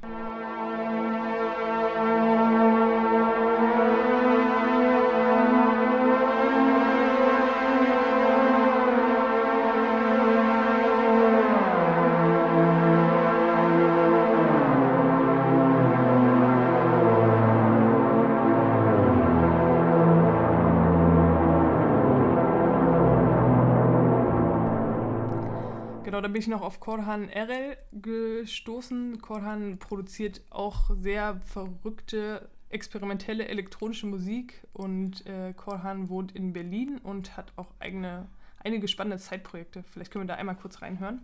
Genau, 26.13 26.21
da 26.21 26.27
bin 26.27 26.41
ich 26.43 26.47
noch 26.47 26.61
auf 26.61 26.79
Korhan 26.79 27.27
Erel 27.27 27.75
gestoßen. 27.91 29.19
Korhan 29.19 29.79
produziert 29.79 30.41
auch 30.51 30.91
sehr 30.95 31.41
verrückte, 31.43 32.49
experimentelle 32.69 33.47
elektronische 33.47 34.05
Musik 34.05 34.61
und 34.73 35.25
äh, 35.25 35.53
Korhan 35.53 36.09
wohnt 36.09 36.31
in 36.35 36.53
Berlin 36.53 36.99
und 37.01 37.35
hat 37.35 37.51
auch 37.55 37.73
eigene, 37.79 38.27
einige 38.63 38.87
spannende 38.87 39.17
Zeitprojekte. 39.17 39.83
Vielleicht 39.91 40.11
können 40.11 40.25
wir 40.25 40.27
da 40.27 40.35
einmal 40.35 40.55
kurz 40.55 40.83
reinhören. 40.83 41.23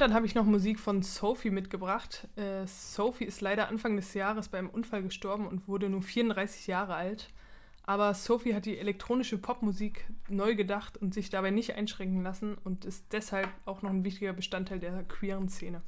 Und 0.00 0.08
dann 0.08 0.14
habe 0.14 0.24
ich 0.24 0.34
noch 0.34 0.46
Musik 0.46 0.80
von 0.80 1.02
Sophie 1.02 1.50
mitgebracht. 1.50 2.26
Äh, 2.34 2.66
Sophie 2.66 3.26
ist 3.26 3.42
leider 3.42 3.68
Anfang 3.68 3.96
des 3.96 4.14
Jahres 4.14 4.48
bei 4.48 4.56
einem 4.56 4.70
Unfall 4.70 5.02
gestorben 5.02 5.46
und 5.46 5.68
wurde 5.68 5.90
nur 5.90 6.00
34 6.00 6.68
Jahre 6.68 6.94
alt. 6.94 7.28
Aber 7.82 8.14
Sophie 8.14 8.54
hat 8.54 8.64
die 8.64 8.78
elektronische 8.78 9.36
Popmusik 9.36 10.08
neu 10.30 10.54
gedacht 10.54 10.96
und 10.96 11.12
sich 11.12 11.28
dabei 11.28 11.50
nicht 11.50 11.74
einschränken 11.74 12.22
lassen 12.22 12.56
und 12.64 12.86
ist 12.86 13.12
deshalb 13.12 13.50
auch 13.66 13.82
noch 13.82 13.90
ein 13.90 14.02
wichtiger 14.02 14.32
Bestandteil 14.32 14.78
der 14.78 15.02
queeren 15.02 15.50
Szene. 15.50 15.82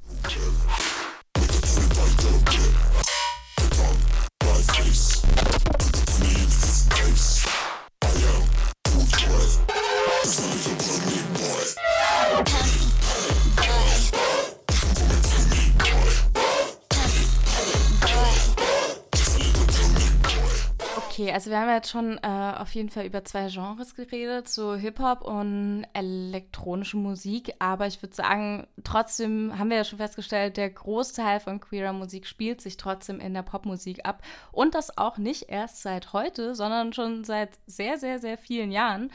Okay, 21.23 21.31
also 21.31 21.51
wir 21.51 21.57
haben 21.57 21.69
jetzt 21.69 21.89
schon 21.89 22.17
äh, 22.21 22.53
auf 22.57 22.75
jeden 22.75 22.89
Fall 22.89 23.05
über 23.05 23.23
zwei 23.23 23.47
Genres 23.47 23.95
geredet, 23.95 24.49
so 24.49 24.75
Hip-Hop 24.75 25.21
und 25.21 25.85
elektronische 25.93 26.97
Musik. 26.97 27.53
Aber 27.59 27.87
ich 27.87 28.01
würde 28.01 28.13
sagen, 28.13 28.67
trotzdem 28.83 29.57
haben 29.57 29.69
wir 29.69 29.77
ja 29.77 29.83
schon 29.85 29.99
festgestellt, 29.99 30.57
der 30.57 30.69
Großteil 30.69 31.39
von 31.39 31.61
queerer 31.61 31.93
Musik 31.93 32.27
spielt 32.27 32.59
sich 32.59 32.75
trotzdem 32.75 33.21
in 33.21 33.33
der 33.33 33.41
Popmusik 33.41 34.05
ab. 34.05 34.21
Und 34.51 34.75
das 34.75 34.97
auch 34.97 35.17
nicht 35.17 35.43
erst 35.47 35.81
seit 35.81 36.11
heute, 36.11 36.55
sondern 36.55 36.91
schon 36.91 37.23
seit 37.23 37.51
sehr, 37.67 37.97
sehr, 37.97 38.19
sehr 38.19 38.37
vielen 38.37 38.73
Jahren. 38.73 39.09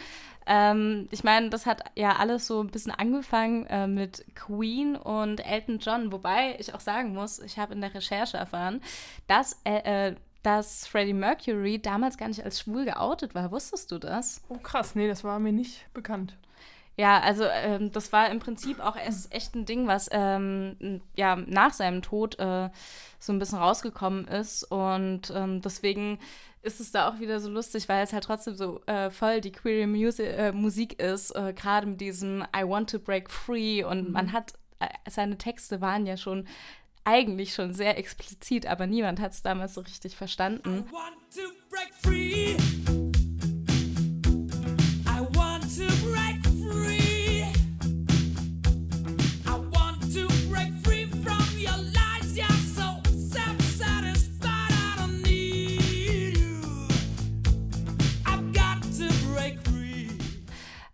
Ähm, 0.46 1.08
ich 1.10 1.24
meine, 1.24 1.50
das 1.50 1.66
hat 1.66 1.84
ja 1.94 2.16
alles 2.16 2.46
so 2.46 2.62
ein 2.62 2.70
bisschen 2.70 2.92
angefangen 2.92 3.66
äh, 3.66 3.86
mit 3.86 4.24
Queen 4.34 4.96
und 4.96 5.46
Elton 5.46 5.78
John. 5.78 6.10
Wobei 6.10 6.56
ich 6.58 6.74
auch 6.74 6.80
sagen 6.80 7.12
muss, 7.12 7.38
ich 7.38 7.58
habe 7.58 7.74
in 7.74 7.82
der 7.82 7.92
Recherche 7.94 8.38
erfahren, 8.38 8.80
dass 9.26 9.60
äh, 9.64 10.08
äh, 10.12 10.16
dass 10.42 10.86
Freddie 10.86 11.14
Mercury 11.14 11.80
damals 11.80 12.16
gar 12.16 12.28
nicht 12.28 12.44
als 12.44 12.60
schwul 12.60 12.84
geoutet 12.84 13.34
war. 13.34 13.50
Wusstest 13.50 13.90
du 13.90 13.98
das? 13.98 14.42
Oh 14.48 14.58
krass, 14.58 14.94
nee, 14.94 15.08
das 15.08 15.24
war 15.24 15.38
mir 15.38 15.52
nicht 15.52 15.92
bekannt. 15.92 16.36
Ja, 16.98 17.20
also 17.20 17.44
ähm, 17.44 17.92
das 17.92 18.12
war 18.12 18.28
im 18.28 18.40
Prinzip 18.40 18.80
auch 18.80 18.96
erst 18.96 19.32
echt 19.32 19.54
ein 19.54 19.64
Ding, 19.64 19.86
was 19.86 20.08
ähm, 20.10 21.00
ja 21.14 21.36
nach 21.36 21.72
seinem 21.72 22.02
Tod 22.02 22.36
äh, 22.40 22.70
so 23.20 23.32
ein 23.32 23.38
bisschen 23.38 23.58
rausgekommen 23.58 24.26
ist. 24.26 24.64
Und 24.64 25.32
ähm, 25.32 25.62
deswegen 25.62 26.18
ist 26.62 26.80
es 26.80 26.90
da 26.90 27.08
auch 27.08 27.20
wieder 27.20 27.38
so 27.38 27.48
lustig, 27.48 27.88
weil 27.88 28.02
es 28.02 28.12
halt 28.12 28.24
trotzdem 28.24 28.56
so 28.56 28.80
äh, 28.86 29.10
voll 29.10 29.40
die 29.40 29.52
queer 29.52 29.86
Musi 29.86 30.24
äh, 30.24 30.50
Musik 30.50 31.00
ist, 31.00 31.30
äh, 31.36 31.52
gerade 31.52 31.86
mit 31.86 32.00
diesem 32.00 32.44
I 32.54 32.64
want 32.64 32.90
to 32.90 32.98
break 32.98 33.30
free. 33.30 33.84
Und 33.84 34.10
man 34.10 34.32
hat, 34.32 34.54
äh, 34.80 34.88
seine 35.08 35.38
Texte 35.38 35.80
waren 35.80 36.04
ja 36.04 36.16
schon 36.16 36.48
eigentlich 37.08 37.54
schon 37.54 37.72
sehr 37.72 37.96
explizit, 37.96 38.66
aber 38.66 38.86
niemand 38.86 39.18
hat 39.18 39.32
es 39.32 39.42
damals 39.42 39.72
so 39.74 39.80
richtig 39.80 40.14
verstanden. 40.14 40.84
want 40.92 41.16
to 41.34 41.40
break 41.70 41.88
free. 42.02 43.07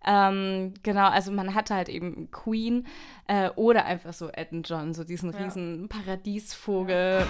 Ähm, 0.06 0.74
genau, 0.82 1.08
also 1.08 1.32
man 1.32 1.54
hatte 1.54 1.74
halt 1.74 1.88
eben 1.88 2.30
Queen 2.30 2.86
äh, 3.26 3.50
oder 3.50 3.86
einfach 3.86 4.12
so 4.12 4.28
Elton 4.28 4.62
John, 4.62 4.94
so 4.94 5.04
diesen 5.04 5.30
riesen 5.30 5.88
Paradiesvogel. 5.88 7.26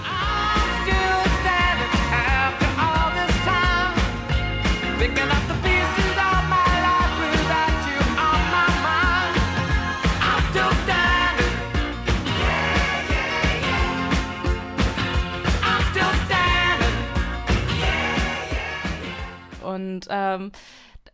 Und 19.62 20.06
ähm, 20.08 20.52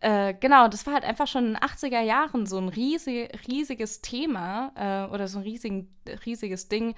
äh, 0.01 0.33
genau, 0.33 0.67
das 0.67 0.85
war 0.85 0.95
halt 0.95 1.05
einfach 1.05 1.27
schon 1.27 1.45
in 1.45 1.53
den 1.53 1.61
80er 1.61 2.01
Jahren 2.01 2.45
so 2.47 2.57
ein 2.57 2.69
riesig, 2.69 3.29
riesiges 3.47 4.01
Thema 4.01 4.71
äh, 4.75 5.13
oder 5.13 5.27
so 5.27 5.39
ein 5.39 5.43
riesigen, 5.43 5.95
riesiges 6.25 6.67
Ding. 6.67 6.95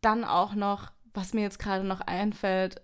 Dann 0.00 0.24
auch 0.24 0.54
noch, 0.54 0.90
was 1.12 1.34
mir 1.34 1.42
jetzt 1.42 1.58
gerade 1.58 1.84
noch 1.84 2.00
einfällt, 2.00 2.80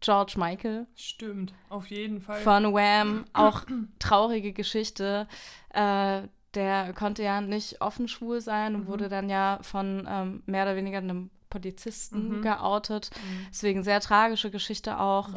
George 0.00 0.34
Michael. 0.36 0.86
Stimmt, 0.94 1.54
auf 1.70 1.86
jeden 1.86 2.20
Fall. 2.20 2.40
von 2.40 2.72
Wham, 2.74 3.24
auch 3.32 3.62
traurige 3.98 4.52
Geschichte. 4.52 5.26
Äh, 5.70 6.22
der 6.54 6.92
konnte 6.92 7.22
ja 7.22 7.40
nicht 7.40 7.80
offen 7.80 8.08
schwul 8.08 8.40
sein 8.40 8.74
und 8.74 8.86
wurde 8.86 9.08
dann 9.08 9.28
ja 9.28 9.58
von 9.62 10.06
ähm, 10.08 10.42
mehr 10.46 10.64
oder 10.64 10.76
weniger 10.76 10.98
einem 10.98 11.30
Polizisten 11.50 12.42
geoutet. 12.42 13.10
Deswegen 13.50 13.82
sehr 13.82 14.00
tragische 14.00 14.50
Geschichte 14.50 14.98
auch. 14.98 15.30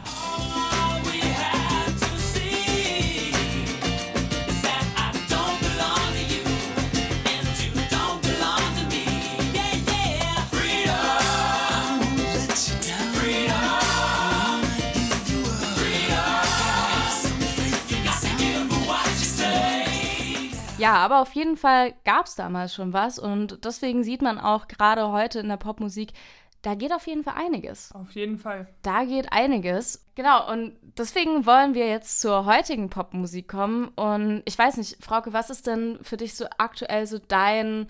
Ja, 20.82 20.96
aber 20.96 21.22
auf 21.22 21.34
jeden 21.34 21.58
Fall 21.58 21.94
gab 22.06 22.26
es 22.26 22.36
damals 22.36 22.74
schon 22.74 22.92
was 22.92 23.20
und 23.20 23.64
deswegen 23.64 24.04
sieht 24.04 24.22
man 24.22 24.40
auch 24.40 24.68
gerade 24.68 25.12
heute 25.12 25.40
in 25.40 25.48
der 25.48 25.58
Popmusik, 25.58 26.14
da 26.62 26.76
geht 26.76 26.94
auf 26.94 27.08
jeden 27.08 27.24
Fall 27.24 27.36
einiges. 27.38 27.92
Auf 27.94 28.12
jeden 28.12 28.38
Fall. 28.38 28.68
Da 28.84 29.04
geht 29.04 29.32
einiges. 29.32 30.06
Genau, 30.16 30.52
und 30.52 30.76
deswegen 30.98 31.46
wollen 31.46 31.74
wir 31.74 31.88
jetzt 31.88 32.22
zur 32.22 32.46
heutigen 32.46 32.90
Popmusik 32.90 33.48
kommen. 33.48 33.88
Und 33.90 34.44
ich 34.46 34.58
weiß 34.58 34.78
nicht, 34.78 35.04
Frauke, 35.04 35.34
was 35.34 35.50
ist 35.50 35.66
denn 35.66 35.98
für 36.04 36.18
dich 36.18 36.36
so 36.36 36.46
aktuell 36.58 37.08
so 37.08 37.18
dein 37.18 37.88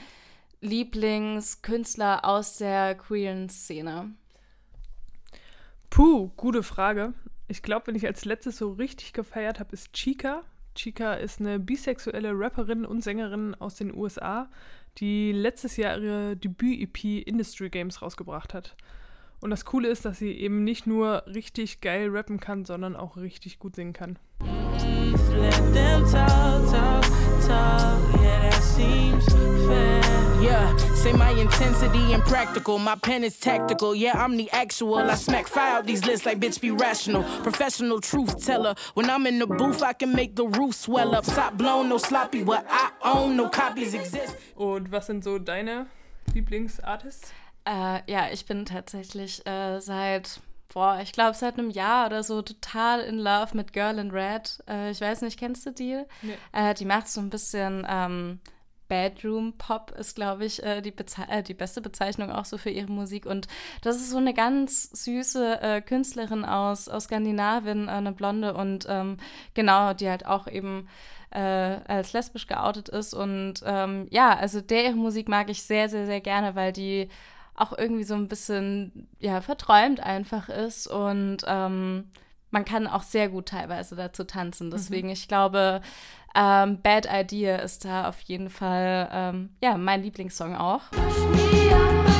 Lieblingskünstler 0.61 2.23
aus 2.23 2.57
der 2.57 2.95
queeren 2.95 3.49
Szene? 3.49 4.11
Puh, 5.89 6.29
gute 6.37 6.63
Frage. 6.63 7.13
Ich 7.49 7.61
glaube, 7.63 7.87
wenn 7.87 7.95
ich 7.95 8.07
als 8.07 8.23
letztes 8.23 8.57
so 8.57 8.71
richtig 8.71 9.11
gefeiert 9.11 9.59
habe, 9.59 9.73
ist 9.73 9.91
Chica. 9.91 10.43
Chica 10.81 11.13
ist 11.13 11.39
eine 11.39 11.59
bisexuelle 11.59 12.31
Rapperin 12.33 12.85
und 12.85 13.03
Sängerin 13.03 13.53
aus 13.53 13.75
den 13.75 13.95
USA, 13.95 14.49
die 14.97 15.31
letztes 15.31 15.77
Jahr 15.77 15.99
ihre 15.99 16.35
Debüt-EP 16.35 17.27
Industry 17.27 17.69
Games 17.69 18.01
rausgebracht 18.01 18.55
hat. 18.55 18.75
Und 19.41 19.51
das 19.51 19.63
Coole 19.63 19.89
ist, 19.89 20.05
dass 20.05 20.17
sie 20.17 20.31
eben 20.31 20.63
nicht 20.63 20.87
nur 20.87 21.23
richtig 21.27 21.81
geil 21.81 22.09
rappen 22.09 22.39
kann, 22.39 22.65
sondern 22.65 22.95
auch 22.95 23.17
richtig 23.17 23.59
gut 23.59 23.75
singen 23.75 23.93
kann. 23.93 24.17
Yeah, 30.41 30.90
say 31.01 31.13
my 31.13 31.31
intensity 31.31 32.13
impractical. 32.13 32.77
My 32.77 32.95
pen 32.95 33.23
is 33.23 33.39
tactical. 33.39 33.95
Yeah, 33.95 34.23
I'm 34.23 34.37
the 34.37 34.49
actual. 34.51 34.99
I 34.99 35.15
smack 35.15 35.47
fire 35.47 35.77
out 35.77 35.87
these 35.87 36.05
lists 36.05 36.27
like 36.27 36.39
bitch 36.39 36.61
be 36.61 36.69
rational. 36.69 37.23
Professional 37.41 37.99
truth 37.99 38.45
teller. 38.45 38.75
When 38.93 39.09
I'm 39.09 39.25
in 39.25 39.39
the 39.39 39.47
booth, 39.47 39.81
I 39.81 39.93
can 39.93 40.13
make 40.13 40.35
the 40.35 40.45
roof 40.45 40.75
swell 40.75 41.15
up. 41.15 41.25
Top 41.25 41.57
blown, 41.57 41.89
no 41.89 41.97
sloppy. 41.97 42.43
What 42.43 42.67
I 42.69 42.91
own, 43.03 43.35
no 43.35 43.49
copies 43.49 43.95
exist. 43.95 44.35
Und 44.55 44.91
was 44.91 45.07
sind 45.07 45.23
so 45.23 45.39
deine 45.39 45.87
Lieblingsartists? 46.35 47.33
Äh, 47.65 48.01
ja, 48.05 48.29
ich 48.31 48.45
bin 48.45 48.65
tatsächlich 48.65 49.45
äh, 49.47 49.79
seit, 49.79 50.39
boah, 50.71 50.99
ich 51.01 51.13
glaube 51.13 51.35
seit 51.35 51.57
einem 51.57 51.71
Jahr 51.71 52.07
oder 52.07 52.21
so 52.21 52.43
total 52.43 53.01
in 53.01 53.17
love 53.17 53.57
mit 53.57 53.73
Girl 53.73 53.97
in 53.97 54.11
Red. 54.11 54.59
Äh, 54.67 54.91
ich 54.91 55.01
weiß 55.01 55.23
nicht, 55.23 55.39
kennst 55.39 55.65
du 55.65 55.71
die? 55.71 56.03
Nee. 56.21 56.37
Äh, 56.51 56.75
die 56.75 56.85
macht 56.85 57.07
so 57.07 57.21
ein 57.21 57.31
bisschen 57.31 57.87
ähm, 57.89 58.39
Bedroom 58.91 59.53
Pop, 59.57 59.91
ist, 59.97 60.17
glaube 60.17 60.43
ich, 60.43 60.61
äh, 60.63 60.81
die, 60.81 60.91
Beze 60.91 61.21
äh, 61.29 61.41
die 61.41 61.53
beste 61.53 61.79
Bezeichnung 61.79 62.29
auch 62.29 62.43
so 62.43 62.57
für 62.57 62.71
ihre 62.71 62.91
Musik. 62.91 63.25
Und 63.25 63.47
das 63.83 63.95
ist 63.95 64.09
so 64.09 64.17
eine 64.17 64.33
ganz 64.33 64.89
süße 64.91 65.61
äh, 65.61 65.81
Künstlerin 65.81 66.43
aus, 66.43 66.89
aus 66.89 67.05
Skandinavien, 67.05 67.87
äh, 67.87 67.91
eine 67.91 68.11
Blonde 68.11 68.53
und 68.53 68.85
ähm, 68.89 69.15
genau, 69.53 69.93
die 69.93 70.09
halt 70.09 70.25
auch 70.25 70.45
eben 70.45 70.89
äh, 71.29 71.39
als 71.39 72.11
lesbisch 72.11 72.47
geoutet 72.47 72.89
ist. 72.89 73.13
Und 73.13 73.63
ähm, 73.65 74.07
ja, 74.09 74.35
also 74.35 74.59
der 74.59 74.83
ihre 74.83 74.95
Musik 74.95 75.29
mag 75.29 75.49
ich 75.49 75.63
sehr, 75.63 75.87
sehr, 75.87 76.05
sehr 76.05 76.19
gerne, 76.19 76.55
weil 76.55 76.73
die 76.73 77.07
auch 77.55 77.71
irgendwie 77.77 78.03
so 78.03 78.15
ein 78.15 78.27
bisschen, 78.27 79.07
ja, 79.21 79.39
verträumt 79.39 80.01
einfach 80.01 80.49
ist 80.49 80.87
und 80.87 81.45
ähm, 81.47 82.09
man 82.51 82.65
kann 82.65 82.85
auch 82.85 83.03
sehr 83.03 83.29
gut 83.29 83.47
teilweise 83.47 83.95
dazu 83.95 84.25
tanzen. 84.25 84.69
Deswegen, 84.69 85.09
ich 85.09 85.27
glaube, 85.29 85.81
ähm, 86.35 86.81
Bad 86.81 87.07
Idea 87.11 87.57
ist 87.57 87.85
da 87.85 88.07
auf 88.07 88.21
jeden 88.21 88.49
Fall, 88.49 89.09
ähm, 89.11 89.49
ja, 89.61 89.77
mein 89.77 90.03
Lieblingssong 90.03 90.55
auch. 90.55 90.81
Me 90.91 91.75
up 91.75 92.10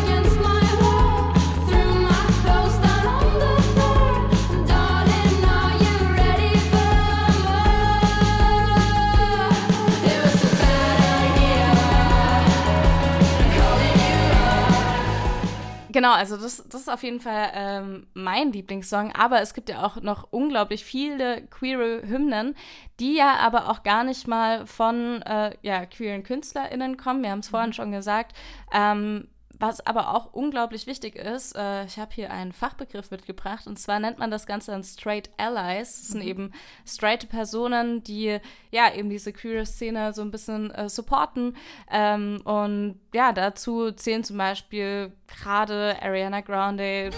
Genau, 16.02 16.14
also 16.14 16.36
das, 16.36 16.68
das 16.68 16.82
ist 16.82 16.90
auf 16.90 17.04
jeden 17.04 17.20
Fall 17.20 17.52
ähm, 17.54 18.08
mein 18.16 18.52
Lieblingssong, 18.52 19.12
aber 19.12 19.40
es 19.40 19.54
gibt 19.54 19.70
ja 19.70 19.86
auch 19.86 20.02
noch 20.02 20.30
unglaublich 20.32 20.84
viele 20.84 21.46
queere 21.46 22.02
Hymnen, 22.02 22.56
die 23.00 23.14
ja 23.18 23.36
aber 23.36 23.70
auch 23.70 23.84
gar 23.84 24.04
nicht 24.04 24.28
mal 24.28 24.66
von 24.66 25.22
äh, 25.22 25.56
ja, 25.62 25.86
queeren 25.86 26.24
KünstlerInnen 26.24 26.98
kommen. 26.98 27.22
Wir 27.22 27.30
haben 27.30 27.42
es 27.42 27.50
vorhin 27.50 27.72
schon 27.74 27.92
gesagt. 27.92 28.36
Ähm, 28.74 29.28
was 29.62 29.86
aber 29.86 30.16
auch 30.16 30.34
unglaublich 30.34 30.88
wichtig 30.88 31.16
ist, 31.16 31.56
äh, 31.56 31.86
ich 31.86 32.00
habe 32.00 32.12
hier 32.14 32.32
einen 32.32 32.52
Fachbegriff 32.52 33.12
mitgebracht 33.12 33.68
und 33.68 33.78
zwar 33.78 34.00
nennt 34.00 34.18
man 34.18 34.32
das 34.32 34.46
Ganze 34.46 34.72
dann 34.72 34.84
Straight 34.84 35.30
Allies. 35.38 36.00
Das 36.00 36.08
sind 36.10 36.24
eben 36.24 36.52
straight 36.86 37.30
Personen, 37.30 38.04
die 38.04 38.40
ja 38.72 38.94
eben 38.94 39.10
diese 39.10 39.32
queere 39.32 39.66
Szene 39.66 40.14
so 40.14 40.24
ein 40.24 40.32
bisschen 40.32 40.72
äh, 40.72 40.90
supporten. 40.90 41.56
Ähm, 41.92 42.42
und 42.44 43.00
ja, 43.14 43.32
dazu 43.34 43.92
zählen 43.92 44.24
zum 44.24 44.38
Beispiel 44.38 45.12
gerade 45.28 45.96
Ariana 46.02 46.42
Grande, 46.42 47.12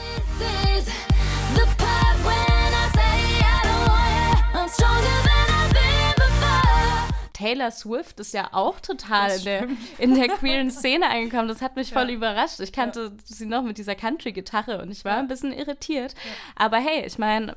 Taylor 7.44 7.72
Swift 7.72 8.20
ist 8.22 8.34
ja 8.34 8.48
auch 8.54 8.80
total 8.80 9.32
in 9.38 9.44
der, 9.44 9.68
in 9.98 10.16
der 10.16 10.28
queeren 10.38 10.72
Szene 10.72 11.10
angekommen. 11.10 11.50
Das 11.50 11.62
hat 11.62 11.76
mich 11.76 11.92
voll 11.92 12.10
Ja. 12.10 12.16
überrascht. 12.16 12.62
Ich 12.62 12.72
kannte 12.72 13.12
sie 13.26 13.46
noch 13.46 13.64
mit 13.64 13.78
dieser 13.78 13.96
Country-Gitarre 13.96 14.82
und 14.82 14.92
ich 14.92 15.04
war 15.04 15.18
ein 15.18 15.28
bisschen 15.28 15.52
irritiert. 15.52 16.16
Aber 16.56 16.78
hey, 16.78 17.06
ich 17.06 17.18
meine, 17.18 17.56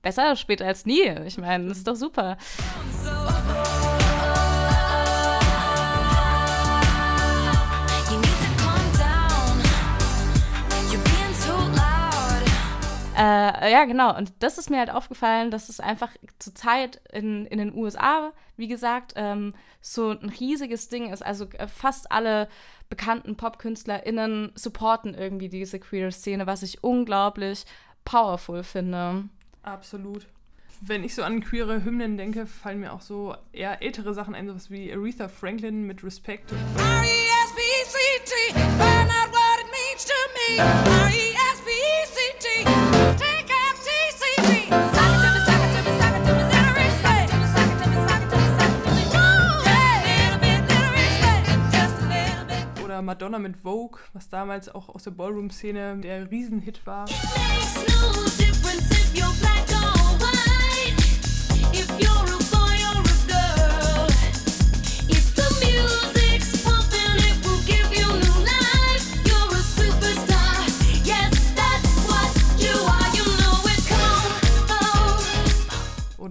besser 0.00 0.34
später 0.36 0.64
als 0.66 0.86
nie. 0.86 1.02
Ich 1.26 1.36
meine, 1.36 1.68
das 1.68 1.78
ist 1.78 1.86
doch 1.88 1.96
super. 1.96 2.38
Ja, 13.68 13.84
genau. 13.84 14.16
Und 14.16 14.32
das 14.40 14.58
ist 14.58 14.70
mir 14.70 14.78
halt 14.78 14.90
aufgefallen, 14.90 15.50
dass 15.50 15.68
es 15.68 15.80
einfach 15.80 16.10
zurzeit 16.38 17.00
in, 17.12 17.46
in 17.46 17.58
den 17.58 17.74
USA, 17.74 18.32
wie 18.56 18.68
gesagt, 18.68 19.14
ähm, 19.16 19.54
so 19.80 20.10
ein 20.10 20.28
riesiges 20.28 20.88
Ding 20.88 21.12
ist. 21.12 21.24
Also 21.24 21.46
äh, 21.58 21.66
fast 21.66 22.10
alle 22.10 22.48
bekannten 22.88 23.36
PopkünstlerInnen 23.36 24.52
supporten 24.54 25.14
irgendwie 25.14 25.48
diese 25.48 25.80
queer 25.80 26.12
Szene, 26.12 26.46
was 26.46 26.62
ich 26.62 26.84
unglaublich 26.84 27.64
powerful 28.04 28.62
finde. 28.62 29.24
Absolut. 29.62 30.26
Wenn 30.84 31.04
ich 31.04 31.14
so 31.14 31.22
an 31.22 31.40
queere 31.40 31.84
Hymnen 31.84 32.16
denke, 32.16 32.44
fallen 32.46 32.80
mir 32.80 32.92
auch 32.92 33.00
so 33.00 33.36
eher 33.52 33.82
ältere 33.82 34.14
Sachen 34.14 34.34
ein, 34.34 34.48
sowas 34.48 34.68
wie 34.68 34.92
Aretha 34.92 35.28
Franklin 35.28 35.86
mit 35.86 36.02
Respect. 36.02 36.50
R-E-S-P-E-C-T, 36.52 38.34
find 38.52 39.08
out 39.08 39.30
what 39.30 39.60
it 39.60 39.66
means 39.70 40.04
to 40.04 40.12
me. 40.34 40.58
R-E-S-P-E-C-T, 41.04 42.66
Madonna 53.04 53.38
mit 53.38 53.56
Vogue, 53.56 54.00
was 54.12 54.28
damals 54.28 54.68
auch 54.68 54.88
aus 54.88 55.04
der 55.04 55.10
Ballroom-Szene 55.12 55.98
der 55.98 56.30
Riesenhit 56.30 56.86
war. 56.86 57.04
Makes 57.04 57.74
no 57.88 58.24
difference 58.38 58.90
if 58.90 59.14
you're 59.14 59.32
black 59.40 59.68
or 59.70 60.18
white, 60.20 60.96
if 61.72 61.88
you're 61.98 62.36
a. 62.36 62.42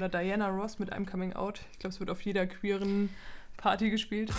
Oder 0.01 0.09
Diana 0.09 0.47
Ross 0.47 0.79
mit 0.79 0.91
I'm 0.91 1.05
Coming 1.05 1.33
Out. 1.33 1.59
Ich 1.73 1.79
glaube, 1.79 1.93
es 1.93 1.99
wird 1.99 2.09
auf 2.09 2.21
jeder 2.21 2.47
queeren 2.47 3.09
Party 3.57 3.91
gespielt. 3.91 4.31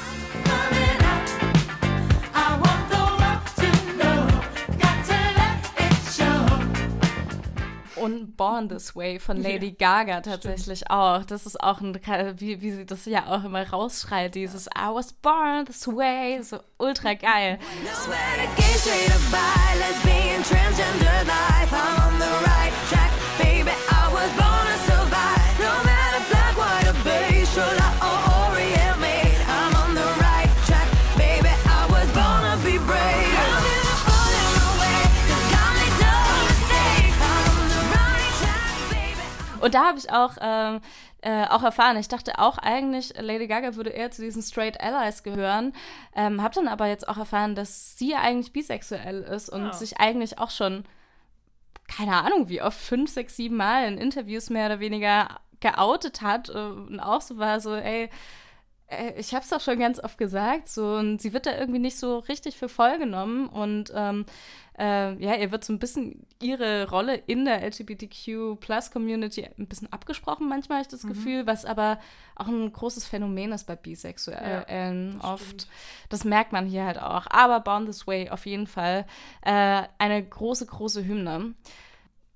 I 0.44 1.41
Und 8.02 8.36
Born 8.36 8.68
This 8.68 8.94
Way 8.96 9.20
von 9.20 9.40
Lady 9.40 9.70
Gaga 9.72 10.22
tatsächlich 10.22 10.90
auch. 10.90 11.24
Das 11.24 11.46
ist 11.46 11.60
auch 11.60 11.80
ein, 11.80 11.94
wie, 12.36 12.60
wie 12.60 12.72
sie 12.72 12.84
das 12.84 13.06
ja 13.06 13.28
auch 13.28 13.44
immer 13.44 13.68
rausschreit, 13.68 14.34
dieses 14.34 14.66
I 14.66 14.88
was 14.92 15.12
born 15.12 15.66
this 15.66 15.86
way, 15.86 16.42
so 16.42 16.58
ultra 16.78 17.14
geil. 17.22 17.60
Nowhere 17.84 18.48
Und 39.62 39.74
da 39.74 39.86
habe 39.86 39.98
ich 39.98 40.10
auch, 40.12 40.32
ähm, 40.40 40.80
äh, 41.22 41.46
auch 41.46 41.62
erfahren, 41.62 41.96
ich 41.96 42.08
dachte 42.08 42.38
auch 42.38 42.58
eigentlich, 42.58 43.14
Lady 43.18 43.46
Gaga 43.46 43.76
würde 43.76 43.90
eher 43.90 44.10
zu 44.10 44.22
diesen 44.22 44.42
Straight 44.42 44.80
Allies 44.80 45.22
gehören. 45.22 45.72
Ähm, 46.16 46.42
habe 46.42 46.54
dann 46.54 46.68
aber 46.68 46.86
jetzt 46.86 47.08
auch 47.08 47.16
erfahren, 47.16 47.54
dass 47.54 47.96
sie 47.96 48.14
eigentlich 48.14 48.52
bisexuell 48.52 49.22
ist 49.22 49.48
und 49.48 49.66
Ah. 49.68 49.72
sich 49.72 49.98
eigentlich 50.00 50.38
auch 50.38 50.50
schon, 50.50 50.84
keine 51.88 52.16
Ahnung, 52.16 52.48
wie 52.48 52.60
oft, 52.62 52.78
fünf, 52.78 53.10
sechs, 53.10 53.36
sieben 53.36 53.56
Mal 53.56 53.86
in 53.86 53.98
Interviews 53.98 54.50
mehr 54.50 54.66
oder 54.66 54.80
weniger 54.80 55.28
geoutet 55.60 56.22
hat 56.22 56.48
äh, 56.48 56.52
und 56.52 57.00
auch 57.00 57.20
so 57.20 57.38
war 57.38 57.60
so, 57.60 57.74
ey, 57.74 58.10
ich 59.16 59.34
habe 59.34 59.44
es 59.44 59.50
doch 59.50 59.60
schon 59.60 59.78
ganz 59.78 59.98
oft 59.98 60.18
gesagt, 60.18 60.68
so 60.68 60.94
und 60.94 61.20
sie 61.20 61.32
wird 61.32 61.46
da 61.46 61.56
irgendwie 61.56 61.78
nicht 61.78 61.98
so 61.98 62.18
richtig 62.18 62.56
für 62.56 62.68
voll 62.68 62.98
genommen 62.98 63.48
und 63.48 63.92
ähm, 63.94 64.26
äh, 64.78 65.14
ja, 65.22 65.34
ihr 65.34 65.52
wird 65.52 65.64
so 65.64 65.72
ein 65.72 65.78
bisschen 65.78 66.26
ihre 66.40 66.88
Rolle 66.88 67.16
in 67.26 67.44
der 67.44 67.62
LGBTQ-Plus-Community 67.62 69.48
ein 69.58 69.66
bisschen 69.66 69.92
abgesprochen, 69.92 70.48
manchmal 70.48 70.78
habe 70.78 70.86
ich 70.86 70.90
das 70.90 71.06
Gefühl, 71.06 71.46
was 71.46 71.64
aber 71.64 71.98
auch 72.36 72.48
ein 72.48 72.72
großes 72.72 73.06
Phänomen 73.06 73.52
ist 73.52 73.66
bei 73.66 73.76
Bisexuellen 73.76 74.64
ähm, 74.68 75.20
oft. 75.22 75.68
Das 76.08 76.24
merkt 76.24 76.52
man 76.52 76.66
hier 76.66 76.84
halt 76.84 77.00
auch. 77.00 77.26
Aber 77.28 77.60
Born 77.60 77.86
This 77.86 78.06
Way 78.06 78.30
auf 78.30 78.46
jeden 78.46 78.66
Fall 78.66 79.06
äh, 79.42 79.82
eine 79.98 80.24
große, 80.24 80.66
große 80.66 81.04
Hymne. 81.04 81.54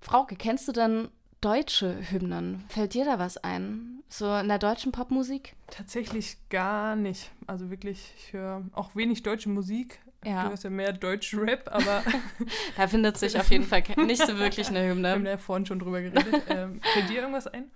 Frauke, 0.01 0.37
kennst 0.37 0.69
du 0.69 0.73
denn 0.73 1.09
deutsche 1.41 1.97
Hymnen? 2.11 2.65
Fällt 2.69 2.95
dir 2.95 3.05
da 3.05 3.19
was 3.19 3.37
ein? 3.39 4.03
So 4.09 4.35
in 4.37 4.49
der 4.49 4.59
deutschen 4.59 4.93
Popmusik? 4.93 5.55
Tatsächlich 5.69 6.37
gar 6.49 6.97
nicht. 6.97 7.31
Also 7.47 7.71
wirklich, 7.71 8.13
ich 8.17 8.33
höre 8.33 8.63
auch 8.73 8.95
wenig 8.95 9.23
deutsche 9.23 9.49
Musik. 9.49 10.01
Ja. 10.25 10.45
Du 10.45 10.51
hörst 10.51 10.65
ja 10.65 10.71
mehr 10.71 10.93
Deutsch-Rap, 10.93 11.69
aber 11.73 12.03
Da 12.77 12.89
findet 12.89 13.17
sich 13.17 13.39
auf 13.39 13.51
jeden 13.51 13.65
Fall 13.65 13.83
nicht 13.97 14.27
so 14.27 14.39
wirklich 14.39 14.69
eine 14.69 14.83
wir 14.83 14.91
haben 14.91 15.19
Hymne. 15.19 15.31
ja 15.31 15.39
vorhin 15.39 15.67
schon 15.67 15.79
drüber 15.79 16.01
geredet. 16.01 16.43
ähm, 16.49 16.81
fällt 16.93 17.09
dir 17.09 17.21
irgendwas 17.21 17.47
ein? 17.47 17.71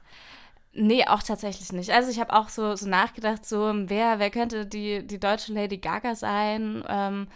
Nee, 0.73 1.05
auch 1.07 1.23
tatsächlich 1.23 1.73
nicht. 1.73 1.91
Also 1.91 2.11
ich 2.11 2.21
habe 2.21 2.33
auch 2.33 2.49
so, 2.49 2.77
so 2.77 2.89
nachgedacht, 2.89 3.45
so 3.45 3.73
wer, 3.75 4.19
wer 4.19 4.31
könnte 4.31 4.67
die, 4.67 5.07
die 5.07 5.19
deutsche 5.19 5.53
Lady 5.53 5.79
Gaga 5.79 6.15
sein? 6.15 6.85
Ähm, 6.89 7.29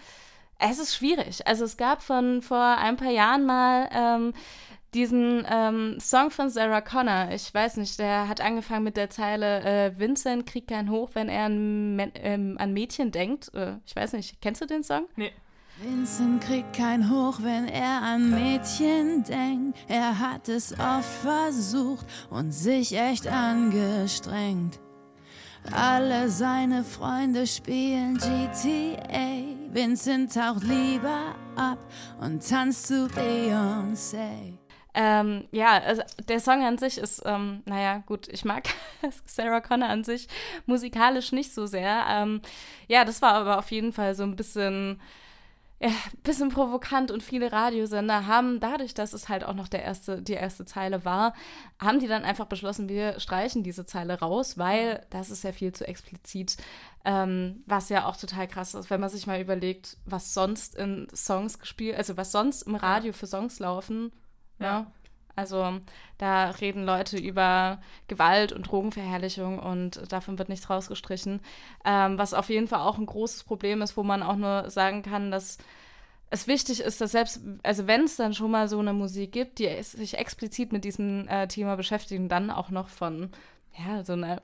es 0.59 0.79
ist 0.79 0.95
schwierig. 0.95 1.47
Also 1.47 1.65
es 1.65 1.77
gab 1.77 2.03
von 2.03 2.43
vor 2.43 2.79
ein 2.79 2.97
paar 2.97 3.11
Jahren 3.11 3.45
mal 3.45 3.89
ähm, 3.93 4.35
diesen 4.95 5.45
ähm, 5.51 5.99
Song 6.01 6.31
von 6.31 6.49
Sarah 6.51 6.81
Connor. 6.81 7.29
Ich 7.33 7.53
weiß 7.53 7.77
nicht, 7.77 7.99
der 7.99 8.29
hat 8.29 8.41
angefangen 8.41 8.85
mit 8.85 8.97
der 8.97 9.11
Zeile 9.11 9.63
äh, 9.63 9.99
Vincent 9.99 10.47
kriegt 10.47 10.69
keinen 10.69 10.91
hoch, 10.91 11.11
wenn 11.15 11.29
er 11.29 11.47
an, 11.47 11.97
Men 11.97 12.13
ähm, 12.15 12.57
an 12.59 12.73
Mädchen 12.73 13.11
denkt. 13.11 13.53
Äh, 13.55 13.77
ich 13.85 13.95
weiß 13.95 14.13
nicht, 14.13 14.41
kennst 14.41 14.61
du 14.61 14.67
den 14.67 14.83
Song? 14.85 15.07
Nee. 15.17 15.33
Vincent 15.83 16.41
kriegt 16.45 16.77
kein 16.77 17.11
Hoch, 17.11 17.41
wenn 17.43 17.67
er 17.67 18.01
an 18.01 18.31
Mädchen 18.31 19.25
denkt. 19.25 19.77
Er 19.89 20.21
hat 20.21 20.49
es 20.49 20.73
oft 20.73 21.03
versucht 21.03 22.07
und 22.31 22.53
sich 22.53 22.97
echt 22.97 23.27
angestrengt. 23.27 24.79
Alle 25.73 26.29
seine 26.29 26.85
Freunde 26.85 27.47
spielen 27.47 28.19
GTA. 28.19 29.73
Vincent 29.73 30.33
taucht 30.33 30.63
lieber 30.63 31.35
ab 31.57 31.79
und 32.21 32.49
tanzt 32.49 32.87
zu 32.87 33.07
Beyoncé. 33.09 34.59
Ähm, 34.95 35.49
ja, 35.51 35.81
also 35.81 36.03
der 36.29 36.39
Song 36.39 36.65
an 36.65 36.79
sich 36.79 36.99
ist, 36.99 37.23
ähm, 37.25 37.63
naja, 37.67 38.05
gut, 38.07 38.29
ich 38.29 38.45
mag 38.45 38.69
Sarah 39.27 39.61
Connor 39.61 39.89
an 39.89 40.05
sich 40.05 40.29
musikalisch 40.67 41.33
nicht 41.33 41.53
so 41.53 41.67
sehr. 41.67 42.05
Ähm, 42.09 42.41
ja, 42.87 43.05
das 43.05 43.21
war 43.21 43.33
aber 43.35 43.59
auf 43.59 43.73
jeden 43.73 43.93
Fall 43.93 44.15
so 44.15 44.23
ein 44.23 44.37
bisschen, 44.37 45.01
ja, 45.81 45.91
bisschen 46.23 46.49
provokant 46.49 47.11
und 47.11 47.25
viele 47.25 47.51
Radiosender 47.51 48.29
haben 48.29 48.61
dadurch, 48.61 48.95
dass 48.95 49.15
es 49.15 49.29
halt 49.29 49.43
auch 49.43 49.55
noch 49.55 49.67
der 49.67 49.83
erste, 49.83 50.23
die 50.23 50.35
erste 50.35 50.65
Zeile 50.65 51.05
war, 51.05 51.35
haben 51.81 51.99
die 51.99 52.07
dann 52.07 52.23
einfach 52.23 52.47
beschlossen, 52.47 52.89
wir 52.89 53.19
streichen 53.19 53.65
diese 53.65 53.87
Zeile 53.87 54.21
raus, 54.21 54.59
weil 54.59 55.05
das 55.11 55.29
ist 55.29 55.43
ja 55.43 55.51
viel 55.51 55.73
zu 55.73 55.89
explizit. 55.89 56.57
Ähm, 57.05 57.65
was 57.67 57.89
ja 57.89 58.07
auch 58.07 58.17
total 58.17 58.47
krass 58.47 58.75
ist, 58.75 58.91
wenn 58.91 59.01
man 59.01 59.11
sich 59.11 59.27
mal 59.27 59.41
überlegt, 59.41 59.97
was 60.07 60.35
sonst 60.35 60.77
in 60.77 61.09
Songs 61.15 61.59
gespielt, 61.59 61.97
also 61.97 62.17
was 62.17 62.31
sonst 62.31 62.63
im 62.63 62.77
Radio 62.77 63.13
für 63.13 63.27
Songs 63.27 63.59
laufen. 63.59 64.13
Ja. 64.59 64.87
Also 65.37 65.81
da 66.19 66.51
reden 66.51 66.85
Leute 66.85 67.19
über 67.19 67.81
Gewalt 68.07 68.53
und 68.53 68.71
Drogenverherrlichung 68.71 69.59
und 69.59 70.13
davon 70.13 70.39
wird 70.39 70.49
nichts 70.49 70.71
rausgestrichen. 70.71 71.41
Ähm, 71.85 72.19
was 72.19 72.35
auf 72.35 72.51
jeden 72.51 72.69
Fall 72.69 72.81
auch 72.81 72.99
ein 72.99 73.07
großes 73.07 73.43
Problem 73.45 73.83
ist, 73.83 73.97
wo 73.97 74.05
man 74.05 74.23
auch 74.23 74.37
nur 74.37 74.71
sagen 74.71 75.03
kann, 75.03 75.33
dass 75.33 75.59
es 76.31 76.47
wichtig 76.47 76.81
ist, 76.81 77.01
dass 77.01 77.13
selbst, 77.13 77.41
also 77.63 77.87
wenn 77.87 78.05
es 78.05 78.17
dann 78.17 78.35
schon 78.35 78.51
mal 78.51 78.69
so 78.69 78.79
eine 78.79 78.93
Musik 78.93 79.33
gibt, 79.33 79.59
die 79.59 79.83
sich 79.83 80.19
explizit 80.19 80.73
mit 80.73 80.85
diesem 80.85 81.29
äh, 81.29 81.49
Thema 81.49 81.77
beschäftigen, 81.77 82.29
dann 82.29 82.51
auch 82.51 82.71
noch 82.71 82.89
von, 82.89 83.31
ja, 83.77 84.05
so 84.05 84.15
einer 84.15 84.41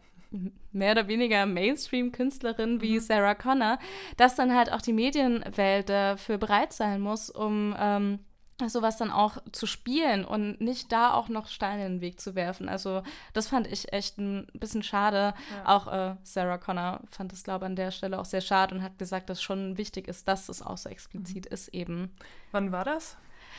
mehr 0.72 0.92
oder 0.92 1.08
weniger 1.08 1.46
Mainstream-Künstlerin 1.46 2.80
wie 2.80 3.00
Sarah 3.00 3.34
Connor, 3.34 3.78
dass 4.16 4.36
dann 4.36 4.54
halt 4.54 4.70
auch 4.72 4.80
die 4.80 4.92
Medienwelt 4.92 5.88
dafür 5.88 6.38
bereit 6.38 6.72
sein 6.72 7.00
muss, 7.00 7.30
um 7.30 7.74
ähm, 7.78 8.20
sowas 8.68 8.96
dann 8.96 9.10
auch 9.10 9.38
zu 9.52 9.66
spielen 9.66 10.24
und 10.24 10.60
nicht 10.60 10.92
da 10.92 11.14
auch 11.14 11.28
noch 11.28 11.48
Steine 11.48 11.86
in 11.86 11.94
den 11.94 12.00
Weg 12.00 12.20
zu 12.20 12.34
werfen. 12.34 12.68
Also 12.68 13.02
das 13.32 13.48
fand 13.48 13.66
ich 13.66 13.92
echt 13.92 14.18
ein 14.18 14.46
bisschen 14.52 14.82
schade. 14.82 15.34
Auch 15.64 15.86
äh, 15.86 16.16
Sarah 16.22 16.58
Connor 16.58 17.00
fand 17.10 17.32
es, 17.32 17.44
glaube 17.44 17.64
ich, 17.64 17.66
an 17.66 17.76
der 17.76 17.90
Stelle 17.90 18.18
auch 18.18 18.24
sehr 18.24 18.40
schade 18.40 18.74
und 18.74 18.82
hat 18.82 18.98
gesagt, 18.98 19.30
dass 19.30 19.42
schon 19.42 19.78
wichtig 19.78 20.08
ist, 20.08 20.28
dass 20.28 20.48
es 20.48 20.62
auch 20.62 20.78
so 20.78 20.88
explizit 20.88 21.46
ist 21.46 21.68
eben. 21.68 22.12
Wann 22.52 22.72
war 22.72 22.84
das? 22.84 23.16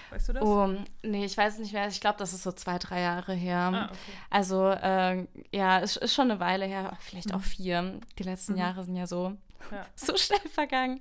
Weißt 0.09 0.29
du 0.29 0.33
das? 0.33 0.43
Oh, 0.43 0.67
nee, 1.03 1.25
ich 1.25 1.37
weiß 1.37 1.59
nicht 1.59 1.73
mehr. 1.73 1.87
Ich 1.87 2.01
glaube, 2.01 2.19
das 2.19 2.33
ist 2.33 2.43
so 2.43 2.51
zwei, 2.51 2.77
drei 2.77 3.01
Jahre 3.01 3.33
her. 3.33 3.71
Ah, 3.73 3.85
okay. 3.85 3.97
Also, 4.29 4.69
äh, 4.69 5.25
ja, 5.51 5.79
es 5.79 5.95
ist 5.95 6.13
schon 6.13 6.29
eine 6.29 6.39
Weile 6.39 6.65
her, 6.65 6.97
vielleicht 6.99 7.33
auch 7.33 7.41
vier. 7.41 7.99
Die 8.19 8.23
letzten 8.23 8.57
Jahre 8.57 8.83
sind 8.83 8.95
ja 8.95 9.07
so 9.07 9.37
Ja. 9.71 9.85
so 9.95 10.15
schnell 10.17 10.39
vergangen. 10.53 10.99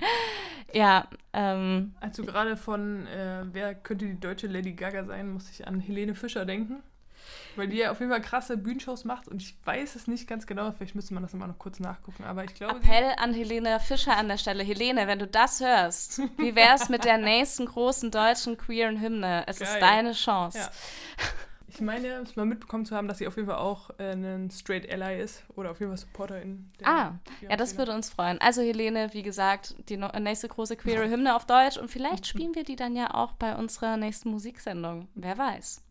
Ja, 0.73 1.09
ähm, 1.33 1.95
Als 2.01 2.17
du 2.17 2.25
gerade 2.25 2.57
von, 2.57 3.07
äh, 3.07 3.45
wer 3.53 3.75
könnte 3.75 4.07
die 4.07 4.19
deutsche 4.19 4.47
Lady 4.47 4.73
Gaga 4.73 5.05
sein, 5.05 5.33
musste 5.33 5.51
ich 5.53 5.67
an 5.67 5.81
Helene 5.81 6.15
Fischer 6.15 6.45
denken. 6.45 6.83
Weil 7.57 7.69
die 7.69 7.79
ja 7.79 7.91
auf 7.91 7.99
jeden 8.01 8.11
Fall 8.11 8.21
krasse 8.21 8.57
Bühnenshows 8.57 9.05
macht 9.05 9.29
und 9.29 9.43
ich 9.43 9.57
weiß 9.65 9.97
es 9.97 10.07
nicht 10.07 10.29
ganz 10.29 10.47
genau, 10.47 10.71
vielleicht 10.73 10.95
müsste 10.95 11.15
man 11.15 11.23
das 11.23 11.35
immer 11.35 11.47
noch 11.47 11.59
kurz 11.59 11.81
nachgucken, 11.81 12.25
aber 12.25 12.45
ich 12.45 12.55
glaube, 12.55 12.77
Appell 12.77 13.13
an 13.17 13.35
Helene 13.35 13.81
Fischer 13.81 14.17
an 14.17 14.29
der 14.29 14.39
Stelle. 14.39 14.63
Helene, 14.63 15.07
wenn 15.07 15.19
du 15.19 15.27
das 15.27 15.61
hörst, 15.61 16.21
wie 16.39 16.55
wär's 16.55 16.89
mit 16.89 17.05
der 17.05 17.19
nächsten 17.19 17.67
großen 17.67 18.11
deutschen 18.11 18.57
queeren 18.57 19.01
Hymne? 19.01 19.45
Es 19.47 19.61
ist 19.61 19.73
Geil. 19.73 19.81
deine 19.81 20.13
Chance. 20.13 20.59
Ja. 20.59 20.71
ich 21.73 21.81
meine, 21.81 22.09
es 22.09 22.37
mal 22.37 22.47
mitbekommen 22.47 22.85
zu 22.85 22.97
haben, 22.97 23.09
dass 23.09 23.19
sie 23.19 23.27
auf 23.27 23.37
jeden 23.37 23.49
Fall 23.49 23.59
auch 23.59 23.91
äh, 23.99 24.13
ein 24.13 24.51
Straight 24.51 24.91
Ally 24.91 25.21
ist 25.21 25.45
oder 25.55 25.71
auf 25.71 25.81
jeden 25.81 25.91
Fall 25.91 25.99
Supporter 25.99 26.43
in 26.43 26.71
der 26.81 26.89
Ah, 26.89 27.19
ja, 27.49 27.57
das 27.57 27.79
würde 27.79 27.93
uns 27.93 28.11
freuen. 28.11 28.41
Also 28.41 28.61
Helene, 28.63 29.11
wie 29.13 29.23
gesagt, 29.23 29.75
die 29.89 29.97
no 29.97 30.09
nächste 30.19 30.49
große 30.49 30.77
queere 30.77 31.09
Hymne 31.09 31.35
auf 31.35 31.47
Deutsch 31.47 31.77
und 31.77 31.89
vielleicht 31.89 32.27
spielen 32.27 32.55
wir 32.55 32.65
die 32.65 32.77
dann 32.77 32.97
ja 32.97 33.15
auch 33.15 33.33
bei 33.33 33.55
unserer 33.55 33.97
nächsten 33.97 34.31
Musiksendung. 34.31 35.09
Wer 35.15 35.39
weiß. 35.39 35.83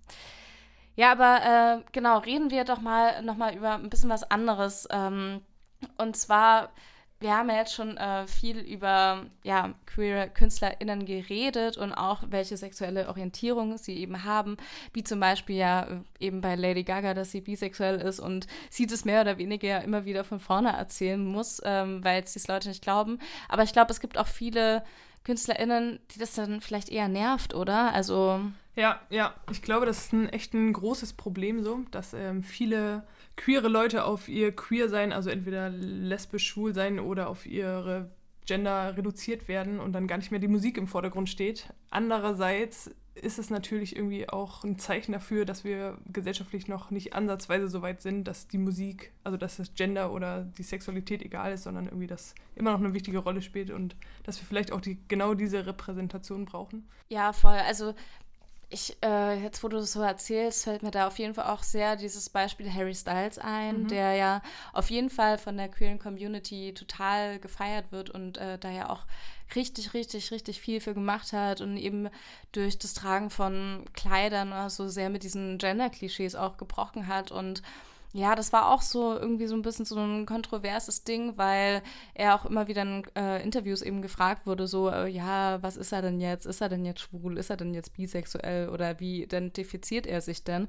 Ja, 0.96 1.14
aber 1.14 1.80
äh, 1.80 1.84
genau, 1.94 2.18
reden 2.18 2.52
wir 2.52 2.66
doch 2.66 2.82
mal 2.82 3.22
nochmal 3.22 3.56
über 3.56 3.76
ein 3.76 3.90
bisschen 3.90 4.10
was 4.10 4.30
anderes. 4.30 4.88
Ähm, 4.92 5.42
und 5.98 6.18
zwar, 6.18 6.72
wir 7.22 7.36
haben 7.36 7.50
ja 7.50 7.58
jetzt 7.58 7.74
schon 7.74 7.98
äh, 7.98 8.26
viel 8.28 8.60
über 8.60 9.26
ja, 9.44 9.74
queere 9.86 10.30
KünstlerInnen 10.30 11.06
geredet 11.06 11.78
und 11.78 11.94
auch 11.94 12.24
welche 12.30 12.56
sexuelle 12.56 13.10
Orientierung 13.10 13.78
sie 13.78 13.98
eben 13.98 14.24
haben, 14.24 14.56
wie 14.94 15.04
zum 15.04 15.20
Beispiel 15.20 15.58
ja 15.58 15.84
äh, 15.84 16.26
eben 16.26 16.40
bei 16.40 16.56
Lady 16.56 16.84
Gaga, 16.84 17.14
dass 17.14 17.32
sie 17.32 17.42
bisexuell 17.42 18.00
ist 18.00 18.20
und 18.20 18.48
sie 18.70 18.88
das 18.88 19.04
mehr 19.04 19.22
oder 19.22 19.38
weniger 19.38 19.84
immer 19.84 20.06
wieder 20.06 20.24
von 20.24 20.40
vorne 20.40 20.72
erzählen 20.72 21.24
muss, 21.24 21.62
ähm, 21.66 22.04
weil 22.04 22.24
es 22.24 22.34
die 22.34 22.52
Leute 22.52 22.70
nicht 22.70 22.82
glauben. 22.82 23.20
Aber 23.50 23.64
ich 23.64 23.74
glaube, 23.74 23.92
es 23.92 24.00
gibt 24.00 24.18
auch 24.18 24.28
viele 24.28 24.84
KünstlerInnen, 25.26 26.00
die 26.12 26.20
das 26.20 26.34
dann 26.34 26.62
vielleicht 26.62 26.90
eher 26.90 27.10
nervt, 27.10 27.54
oder? 27.54 27.94
Also, 27.94 28.40
Ja, 28.76 29.02
ja, 29.10 29.34
ich 29.52 29.62
glaube, 29.62 29.86
das 29.86 30.06
ist 30.06 30.14
ein 30.14 30.30
echt 30.30 30.54
ein 30.54 30.72
großes 30.72 31.14
Problem 31.14 31.62
so, 31.62 31.82
dass 31.92 32.14
ähm, 32.14 32.44
viele 32.44 33.04
queere 33.40 33.70
Leute 33.70 34.04
auf 34.04 34.28
ihr 34.28 34.54
Queer-Sein, 34.54 35.14
also 35.14 35.30
entweder 35.30 35.70
lesbisch, 35.70 36.46
schwul 36.46 36.74
sein 36.74 37.00
oder 37.00 37.30
auf 37.30 37.46
ihre 37.46 38.12
Gender 38.46 38.98
reduziert 38.98 39.48
werden 39.48 39.80
und 39.80 39.94
dann 39.94 40.08
gar 40.08 40.18
nicht 40.18 40.30
mehr 40.30 40.42
die 40.42 40.50
Musik 40.50 40.78
im 40.78 40.88
Vordergrund 40.88 41.30
steht. 41.30 41.70
Andererseits 41.90 42.92
ist 43.16 43.40
es 43.40 43.50
natürlich 43.50 43.96
irgendwie 43.96 44.28
auch 44.28 44.66
ein 44.66 44.78
Zeichen 44.78 45.14
dafür, 45.14 45.46
dass 45.46 45.64
wir 45.64 45.98
gesellschaftlich 46.12 46.68
noch 46.68 46.92
nicht 46.92 47.14
ansatzweise 47.14 47.70
so 47.70 47.82
weit 47.82 48.02
sind, 48.02 48.26
dass 48.26 48.48
die 48.48 48.58
Musik, 48.58 49.14
also 49.24 49.38
dass 49.38 49.56
das 49.56 49.74
Gender 49.74 50.12
oder 50.12 50.44
die 50.58 50.64
Sexualität 50.64 51.22
egal 51.22 51.54
ist, 51.54 51.64
sondern 51.64 51.86
irgendwie 51.86 52.08
das 52.08 52.36
immer 52.56 52.72
noch 52.72 52.80
eine 52.80 52.94
wichtige 52.94 53.20
Rolle 53.20 53.42
spielt 53.42 53.72
und 53.72 53.96
dass 54.24 54.42
wir 54.42 54.48
vielleicht 54.48 54.74
auch 54.74 54.82
die, 54.82 54.98
genau 55.08 55.34
diese 55.34 55.66
Repräsentation 55.66 56.44
brauchen. 56.44 56.90
Ja, 57.08 57.32
voll. 57.32 57.58
Also 57.58 57.94
ich, 58.70 58.96
äh, 59.04 59.42
jetzt 59.42 59.64
wo 59.64 59.68
du 59.68 59.78
das 59.78 59.94
so 59.94 60.02
erzählst, 60.02 60.64
fällt 60.64 60.84
mir 60.84 60.92
da 60.92 61.08
auf 61.08 61.18
jeden 61.18 61.34
Fall 61.34 61.48
auch 61.48 61.64
sehr 61.64 61.96
dieses 61.96 62.30
Beispiel 62.30 62.72
Harry 62.72 62.94
Styles 62.94 63.40
ein, 63.40 63.84
Mhm. 63.84 63.88
der 63.88 64.14
ja 64.14 64.42
auf 64.74 64.90
jeden 64.92 65.10
Fall 65.10 65.38
von 65.40 65.58
der 65.58 65.70
queeren 65.70 65.98
Community 66.00 66.74
total 66.76 67.40
gefeiert 67.40 67.92
wird 67.92 68.10
und 68.12 68.38
äh, 68.38 68.58
da 68.60 68.70
ja 68.70 68.90
auch 68.90 69.06
richtig, 69.56 69.96
richtig, 69.96 70.30
richtig 70.32 70.62
viel 70.62 70.80
für 70.82 70.94
gemacht 70.94 71.34
hat 71.34 71.62
und 71.62 71.78
eben 71.78 72.10
durch 72.52 72.78
das 72.78 72.94
Tragen 72.94 73.32
von 73.32 73.86
Kleidern 73.94 74.50
oder 74.50 74.70
so 74.70 74.88
sehr 74.88 75.10
mit 75.10 75.24
diesen 75.24 75.58
Gender-Klischees 75.58 76.36
auch 76.36 76.58
gebrochen 76.58 77.08
hat 77.08 77.32
und 77.32 77.64
ja, 78.12 78.34
das 78.36 78.52
war 78.54 78.70
auch 78.72 78.82
so 78.82 79.14
irgendwie 79.14 79.46
so 79.46 79.56
ein 79.56 79.62
bisschen 79.62 79.86
so 79.86 80.00
ein 80.00 80.26
kontroverses 80.26 81.04
Ding, 81.04 81.38
weil 81.38 81.84
er 82.16 82.34
auch 82.36 82.46
immer 82.46 82.68
wieder 82.68 82.82
in 82.82 83.04
äh, 83.16 83.44
Interviews 83.44 83.84
eben 83.84 84.02
gefragt 84.02 84.48
wurde, 84.48 84.68
so, 84.68 84.90
äh, 84.90 85.08
ja, 85.08 85.62
was 85.62 85.78
ist 85.78 85.92
er 85.92 86.02
denn 86.02 86.20
jetzt? 86.20 86.46
Ist 86.46 86.62
er 86.62 86.70
denn 86.70 86.86
jetzt 86.86 87.02
schwul? 87.02 87.38
Ist 87.38 87.52
er 87.52 87.58
denn 87.58 87.74
jetzt 87.74 87.94
bisexuell? 87.94 88.70
Oder 88.70 89.00
wie 89.00 89.24
identifiziert 89.24 90.08
er 90.08 90.22
sich 90.22 90.44
denn? 90.44 90.68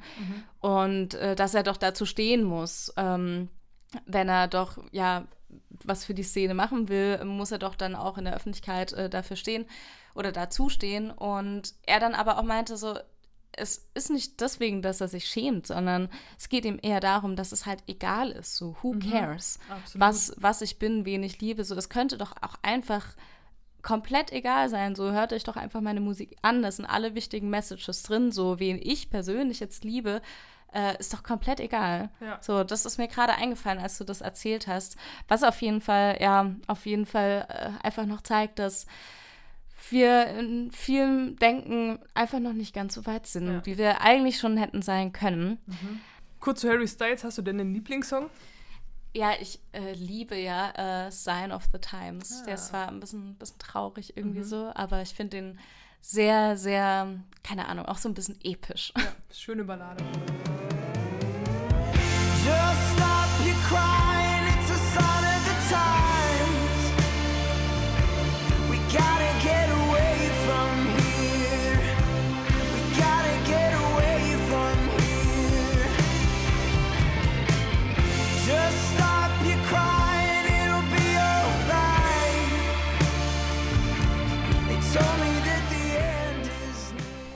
Und 0.60 1.14
äh, 1.14 1.34
dass 1.34 1.54
er 1.54 1.62
doch 1.62 1.78
dazu 1.78 2.04
stehen 2.04 2.44
muss, 2.44 2.92
ähm, 2.98 3.48
wenn 4.04 4.28
er 4.28 4.46
doch, 4.46 4.78
ja, 4.92 5.26
was 5.84 6.04
für 6.04 6.14
die 6.14 6.22
Szene 6.22 6.52
machen 6.52 6.88
will, 6.90 7.24
muss 7.24 7.52
er 7.52 7.58
doch 7.58 7.74
dann 7.74 7.94
auch 7.94 8.18
in 8.18 8.24
der 8.24 8.36
Öffentlichkeit 8.36 8.92
äh, 8.92 9.08
dafür 9.08 9.36
stehen 9.36 9.64
oder 10.14 10.30
dazu 10.30 10.68
stehen. 10.68 11.10
Und 11.10 11.74
er 11.86 12.00
dann 12.00 12.14
aber 12.14 12.38
auch 12.38 12.42
meinte 12.42 12.76
so, 12.76 12.98
es 13.52 13.88
ist 13.94 14.10
nicht 14.10 14.40
deswegen, 14.40 14.82
dass 14.82 15.00
er 15.00 15.08
sich 15.08 15.26
schämt, 15.26 15.66
sondern 15.66 16.08
es 16.38 16.48
geht 16.48 16.64
ihm 16.64 16.78
eher 16.80 17.00
darum, 17.00 17.36
dass 17.36 17.52
es 17.52 17.66
halt 17.66 17.82
egal 17.86 18.30
ist. 18.30 18.56
So, 18.56 18.76
who 18.82 18.98
cares? 18.98 19.58
absolut. 19.68 20.00
Was, 20.00 20.32
was 20.36 20.62
ich 20.62 20.78
bin, 20.78 21.04
wen 21.04 21.22
ich 21.22 21.40
liebe. 21.40 21.64
So, 21.64 21.74
es 21.74 21.88
könnte 21.88 22.16
doch 22.16 22.32
auch 22.42 22.54
einfach 22.62 23.16
komplett 23.82 24.32
egal 24.32 24.68
sein. 24.68 24.94
So, 24.94 25.10
hört 25.12 25.32
euch 25.32 25.44
doch 25.44 25.56
einfach 25.56 25.80
meine 25.80 26.00
Musik 26.00 26.36
an. 26.42 26.62
Da 26.62 26.70
sind 26.70 26.86
alle 26.86 27.14
wichtigen 27.14 27.50
Messages 27.50 28.02
drin. 28.02 28.32
So, 28.32 28.58
wen 28.60 28.78
ich 28.80 29.10
persönlich 29.10 29.60
jetzt 29.60 29.84
liebe, 29.84 30.22
äh, 30.72 30.96
ist 30.98 31.12
doch 31.12 31.22
komplett 31.22 31.60
egal. 31.60 32.10
Ja. 32.20 32.38
So, 32.40 32.64
das 32.64 32.86
ist 32.86 32.98
mir 32.98 33.08
gerade 33.08 33.34
eingefallen, 33.34 33.78
als 33.78 33.98
du 33.98 34.04
das 34.04 34.20
erzählt 34.20 34.66
hast. 34.66 34.96
Was 35.28 35.42
auf 35.42 35.60
jeden 35.62 35.80
Fall, 35.80 36.18
ja, 36.20 36.54
auf 36.66 36.86
jeden 36.86 37.06
Fall 37.06 37.46
äh, 37.48 37.86
einfach 37.86 38.06
noch 38.06 38.22
zeigt, 38.22 38.58
dass 38.58 38.86
wir 39.92 40.26
in 40.28 40.70
vielem 40.72 41.36
Denken 41.36 41.98
einfach 42.14 42.38
noch 42.40 42.52
nicht 42.52 42.74
ganz 42.74 42.94
so 42.94 43.06
weit 43.06 43.26
sind, 43.26 43.46
Ja. 43.46 43.66
wie 43.66 43.78
wir 43.78 44.00
eigentlich 44.00 44.38
schon 44.38 44.56
hätten 44.56 44.82
sein 44.82 45.12
können. 45.12 45.58
Kurz 46.40 46.60
zu 46.60 46.68
Harry 46.68 46.88
Styles, 46.88 47.24
hast 47.24 47.38
du 47.38 47.42
denn 47.42 47.60
einen 47.60 47.72
Lieblingssong? 47.74 48.30
Ja, 49.12 49.32
ich 49.40 49.58
äh, 49.72 49.92
liebe 49.94 50.36
ja 50.36 51.06
äh, 51.06 51.10
Sign 51.10 51.50
of 51.52 51.64
the 51.72 51.78
Times. 51.80 52.44
Der 52.44 52.54
ist 52.54 52.68
zwar 52.68 52.88
ein 52.88 53.00
bisschen, 53.00 53.34
bisschen 53.34 53.58
traurig 53.58 54.16
irgendwie 54.16 54.44
so, 54.44 54.70
aber 54.74 55.02
ich 55.02 55.10
finde 55.14 55.36
den 55.36 55.58
sehr, 56.00 56.56
sehr, 56.56 57.08
keine 57.42 57.66
Ahnung, 57.68 57.86
auch 57.86 57.98
so 57.98 58.08
ein 58.08 58.14
bisschen 58.14 58.38
episch. 58.42 58.92
Ja, 58.96 59.02
schöne 59.32 59.64
Ballade. 59.64 60.04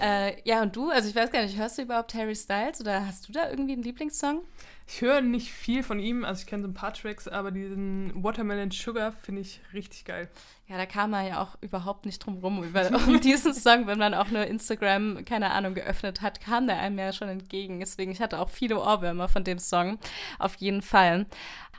Äh, 0.04 0.36
ja, 0.44 0.60
und 0.62 0.76
du? 0.76 0.90
Also 0.90 1.08
ich 1.08 1.16
weiß 1.16 1.30
gar 1.30 1.42
nicht, 1.42 1.56
hörst 1.56 1.78
du 1.78 1.82
überhaupt 1.82 2.12
Harry 2.12 2.36
Styles 2.36 2.78
oder 2.80 3.06
hast 3.06 3.26
du 3.26 3.32
da 3.32 3.48
irgendwie 3.48 3.72
einen 3.72 3.82
Lieblingssong? 3.82 4.42
Ich 4.86 5.00
höre 5.00 5.22
nicht 5.22 5.50
viel 5.50 5.82
von 5.82 5.98
ihm, 5.98 6.26
also 6.26 6.40
ich 6.40 6.46
kenne 6.46 6.62
so 6.62 6.68
ein 6.68 6.74
paar 6.74 6.92
Tracks, 6.92 7.26
aber 7.26 7.50
diesen 7.50 8.12
Watermelon 8.22 8.70
Sugar 8.70 9.12
finde 9.12 9.40
ich 9.40 9.62
richtig 9.72 10.04
geil. 10.04 10.28
Ja, 10.66 10.78
da 10.78 10.86
kam 10.86 11.10
man 11.10 11.26
ja 11.26 11.42
auch 11.42 11.56
überhaupt 11.60 12.06
nicht 12.06 12.24
drum 12.24 12.38
rum, 12.38 12.64
über, 12.64 12.88
um 13.06 13.20
diesen 13.20 13.52
Song, 13.52 13.86
wenn 13.86 13.98
man 13.98 14.14
auch 14.14 14.30
nur 14.30 14.46
Instagram, 14.46 15.24
keine 15.26 15.50
Ahnung, 15.50 15.74
geöffnet 15.74 16.22
hat, 16.22 16.40
kam 16.40 16.66
der 16.66 16.78
einem 16.78 16.98
ja 16.98 17.12
schon 17.12 17.28
entgegen. 17.28 17.80
Deswegen, 17.80 18.12
ich 18.12 18.20
hatte 18.20 18.38
auch 18.38 18.48
viele 18.48 18.80
Ohrwürmer 18.80 19.28
von 19.28 19.44
dem 19.44 19.58
Song, 19.58 19.98
auf 20.38 20.54
jeden 20.56 20.80
Fall. 20.80 21.26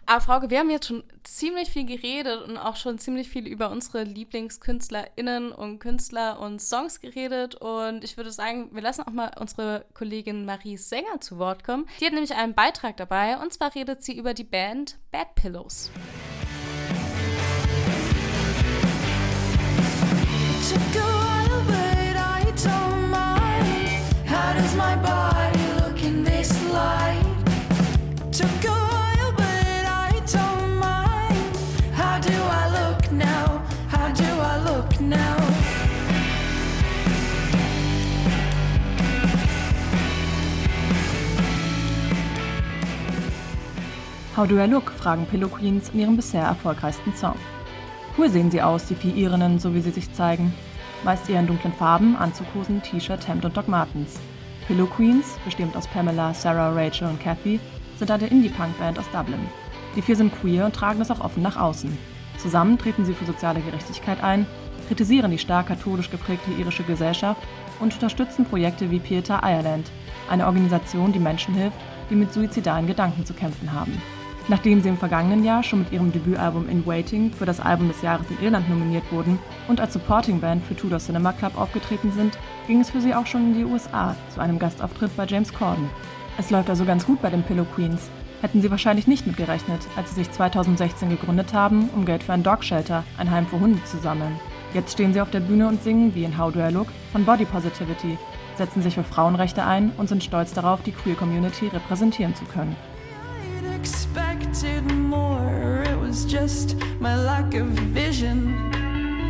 Aber 0.07 0.21
Frauke, 0.21 0.51
wir 0.51 0.59
haben 0.59 0.69
jetzt 0.69 0.87
schon 0.87 1.03
ziemlich 1.23 1.69
viel 1.69 1.85
geredet 1.85 2.43
und 2.43 2.57
auch 2.57 2.75
schon 2.75 2.99
ziemlich 2.99 3.27
viel 3.27 3.47
über 3.47 3.71
unsere 3.71 4.03
LieblingskünstlerInnen 4.03 5.51
und 5.51 5.79
Künstler 5.79 6.39
und 6.39 6.61
Songs 6.61 7.01
geredet. 7.01 7.55
Und 7.55 8.03
ich 8.03 8.15
würde 8.15 8.31
sagen, 8.31 8.69
wir 8.71 8.83
lassen 8.83 9.01
auch 9.01 9.11
mal 9.11 9.31
unsere 9.39 9.85
Kollegin 9.95 10.45
Marie 10.45 10.77
Sänger 10.77 11.21
zu 11.21 11.39
Wort 11.39 11.63
kommen. 11.63 11.87
Die 11.99 12.05
hat 12.05 12.13
nämlich 12.13 12.35
einen 12.35 12.53
Beitrag 12.53 12.97
dabei 12.97 13.37
und 13.37 13.51
zwar 13.51 13.73
redet 13.73 14.03
sie 14.03 14.15
über 14.15 14.35
die 14.35 14.43
Band 14.43 14.99
Bad 15.11 15.33
Pillows. 15.33 15.89
How 24.25 24.53
does 24.53 24.75
my 24.75 24.95
body 24.95 25.59
look 25.79 26.03
in 26.03 26.23
this 26.23 26.51
light? 26.71 27.23
To 28.31 28.43
go 28.63 28.73
over 28.73 29.35
with 29.37 29.85
I 29.85 30.21
don't 30.25 30.79
mind. 30.79 31.57
How 31.93 32.19
Do 32.19 32.33
I 32.33 32.67
Look? 32.71 33.11
Now? 33.11 33.63
How 33.89 34.11
do 34.11 34.23
I 34.23 34.57
look 34.63 34.99
now? 34.99 35.37
How 44.33 44.45
do 44.47 44.59
I 44.59 44.65
look, 44.65 44.91
fragen 44.91 45.25
Pillow 45.27 45.47
Queens 45.47 45.89
in 45.93 45.99
ihrem 45.99 46.15
bisher 46.15 46.39
erfolgreichsten 46.39 47.13
Song. 47.15 47.37
Cool 48.17 48.29
sehen 48.29 48.49
sie 48.49 48.61
aus, 48.61 48.85
die 48.85 48.95
vier 48.95 49.13
Irinnen, 49.13 49.59
so 49.59 49.73
wie 49.73 49.81
sie 49.81 49.91
sich 49.91 50.11
zeigen. 50.13 50.53
Meist 51.03 51.29
eher 51.29 51.41
in 51.41 51.47
dunklen 51.47 51.73
Farben, 51.73 52.15
Anzughosen, 52.15 52.81
T-Shirt, 52.81 53.27
Hemd 53.27 53.43
und 53.43 53.57
Doc 53.57 53.67
Martens. 53.67 54.19
Pillow 54.67 54.85
Queens, 54.85 55.37
bestehend 55.43 55.75
aus 55.75 55.85
Pamela, 55.85 56.33
Sarah, 56.33 56.71
Rachel 56.71 57.09
und 57.09 57.19
Kathy, 57.21 57.59
sind 57.97 58.09
eine 58.09 58.27
Indie-Punk-Band 58.27 58.97
aus 58.97 59.05
Dublin. 59.11 59.47
Die 59.95 60.01
vier 60.01 60.15
sind 60.15 60.33
queer 60.33 60.65
und 60.65 60.73
tragen 60.73 60.99
das 60.99 61.11
auch 61.11 61.19
offen 61.19 61.43
nach 61.43 61.57
außen. 61.57 61.95
Zusammen 62.37 62.77
treten 62.77 63.05
sie 63.05 63.13
für 63.13 63.25
soziale 63.25 63.59
Gerechtigkeit 63.59 64.23
ein, 64.23 64.47
kritisieren 64.87 65.31
die 65.31 65.37
stark 65.37 65.67
katholisch 65.67 66.09
geprägte 66.09 66.51
irische 66.51 66.83
Gesellschaft 66.83 67.41
und 67.79 67.93
unterstützen 67.93 68.45
Projekte 68.45 68.91
wie 68.91 68.99
Pieta 68.99 69.41
Ireland, 69.43 69.91
eine 70.29 70.45
Organisation, 70.45 71.11
die 71.11 71.19
Menschen 71.19 71.53
hilft, 71.53 71.77
die 72.09 72.15
mit 72.15 72.33
suizidalen 72.33 72.87
Gedanken 72.87 73.25
zu 73.25 73.33
kämpfen 73.33 73.73
haben. 73.73 74.01
Nachdem 74.47 74.81
sie 74.81 74.89
im 74.89 74.97
vergangenen 74.97 75.43
Jahr 75.43 75.63
schon 75.63 75.79
mit 75.79 75.91
ihrem 75.91 76.11
Debütalbum 76.11 76.69
In 76.69 76.85
Waiting 76.85 77.31
für 77.31 77.47
das 77.47 77.59
Album 77.59 77.87
des 77.87 78.03
Jahres 78.03 78.27
in 78.29 78.45
Irland 78.45 78.69
nominiert 78.69 79.11
wurden 79.11 79.39
und 79.67 79.81
als 79.81 79.93
Supporting 79.93 80.39
Band 80.39 80.63
für 80.63 80.75
Tudor 80.75 80.99
Cinema 80.99 81.33
Club 81.33 81.57
aufgetreten 81.57 82.11
sind, 82.11 82.37
ging 82.67 82.79
es 82.79 82.91
für 82.91 83.01
sie 83.01 83.15
auch 83.15 83.25
schon 83.25 83.53
in 83.53 83.53
die 83.55 83.65
USA 83.65 84.15
zu 84.33 84.39
einem 84.39 84.59
Gastauftritt 84.59 85.15
bei 85.17 85.25
James 85.25 85.51
Corden. 85.51 85.89
Es 86.37 86.51
läuft 86.51 86.69
also 86.69 86.85
ganz 86.85 87.07
gut 87.07 87.23
bei 87.23 87.31
den 87.31 87.41
Pillow 87.41 87.65
Queens. 87.75 88.09
Hätten 88.41 88.61
sie 88.61 88.69
wahrscheinlich 88.69 89.07
nicht 89.07 89.25
mitgerechnet, 89.25 89.81
als 89.95 90.09
sie 90.09 90.15
sich 90.15 90.31
2016 90.31 91.09
gegründet 91.09 91.53
haben, 91.53 91.89
um 91.95 92.05
Geld 92.05 92.21
für 92.21 92.33
ein 92.33 92.43
Dog 92.43 92.63
Shelter, 92.63 93.03
ein 93.17 93.31
Heim 93.31 93.47
für 93.47 93.59
Hunde 93.59 93.83
zu 93.85 93.97
sammeln. 93.97 94.39
Jetzt 94.75 94.91
stehen 94.91 95.13
sie 95.13 95.21
auf 95.21 95.31
der 95.31 95.39
Bühne 95.39 95.67
und 95.67 95.81
singen, 95.81 96.13
wie 96.13 96.25
in 96.25 96.37
How 96.37 96.53
Do 96.53 96.59
I 96.59 96.71
Look, 96.71 96.87
von 97.11 97.25
Body 97.25 97.45
Positivity, 97.45 98.19
setzen 98.57 98.83
sich 98.83 98.93
für 98.93 99.03
Frauenrechte 99.03 99.63
ein 99.63 99.91
und 99.97 100.07
sind 100.07 100.23
stolz 100.23 100.53
darauf, 100.53 100.83
die 100.83 100.91
Queer 100.91 101.15
Community 101.15 101.67
repräsentieren 101.69 102.35
zu 102.35 102.45
können. 102.45 102.75
Was 106.15 106.23
just 106.23 106.77
my 107.01 107.13
lack 107.13 107.53
of 107.55 107.67
vision. 107.91 108.71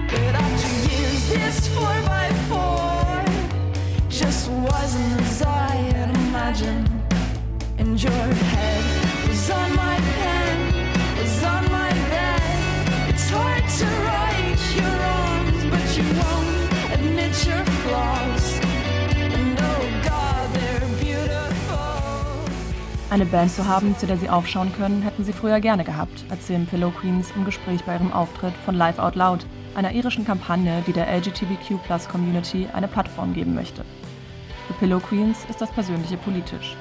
But 0.08 0.36
after 0.44 0.70
years, 0.92 1.30
this 1.30 1.68
four 1.70 1.96
by 2.06 2.30
four 2.48 3.26
just 4.08 4.52
wasn't 4.52 5.22
as 5.22 5.42
I 5.42 5.72
had 5.94 6.10
imagined. 6.16 6.88
And 7.80 7.92
your 8.04 8.28
head 8.52 9.28
was 9.28 9.50
on 9.50 9.76
my 9.76 9.98
pen, 10.18 10.65
Eine 23.16 23.26
Band 23.26 23.50
zu 23.50 23.66
haben, 23.66 23.98
zu 23.98 24.08
der 24.08 24.18
sie 24.18 24.28
aufschauen 24.28 24.74
können, 24.76 25.02
hätten 25.02 25.24
sie 25.24 25.32
früher 25.32 25.62
gerne 25.62 25.86
gehabt, 25.86 26.26
erzählen 26.30 26.66
Pillow 26.66 26.92
Queens 26.92 27.32
im 27.38 27.46
Gespräch 27.46 27.82
bei 27.86 27.94
ihrem 27.94 28.12
Auftritt 28.12 28.54
von 28.66 28.76
Live 28.76 29.00
Out 29.00 29.16
Loud, 29.16 29.46
einer 29.74 29.94
irischen 29.94 30.26
Kampagne, 30.26 30.84
die 30.86 30.92
der 30.92 31.08
LGBTQ-Plus-Community 31.08 32.68
eine 32.74 32.90
Plattform 32.90 33.34
geben 33.34 33.56
möchte. 33.56 33.86
Für 34.68 34.74
Pillow 34.74 35.00
Queens 35.00 35.46
ist 35.50 35.62
das 35.62 35.72
Persönliche 35.72 36.18
politisch. 36.18 36.76